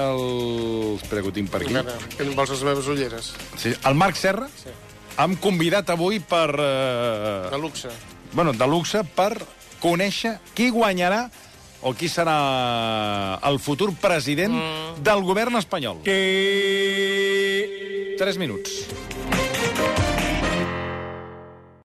el... 0.03 0.99
Espera, 0.99 1.23
que 1.23 1.29
ho 1.31 1.37
tinc 1.37 1.53
per 1.53 1.63
aquí. 1.63 1.77
A 1.79 1.85
veure, 1.87 2.11
que 2.17 2.27
em 2.27 2.35
vols 2.35 2.51
les 2.57 2.65
meves 2.67 2.91
ulleres? 2.91 3.31
Sí, 3.61 3.71
el 3.87 3.95
Marc 4.03 4.19
Serra. 4.19 4.49
Sí. 4.59 4.75
Hem 5.23 5.39
convidat 5.39 5.95
avui 5.95 6.19
per... 6.19 6.49
Eh, 6.59 7.49
De 7.55 7.59
luxe. 7.63 7.89
bueno, 8.33 8.53
de 8.57 8.67
luxe 8.67 9.05
per 9.15 9.37
conèixer 9.83 10.39
qui 10.57 10.71
guanyarà 10.73 11.27
o 11.83 11.93
qui 11.99 12.09
serà 12.11 12.37
el 13.49 13.59
futur 13.63 13.93
president 14.01 14.55
mm. 14.55 15.03
del 15.05 15.25
govern 15.27 15.59
espanyol. 15.61 16.03
Tres 18.19 18.39
minuts. 18.39 19.12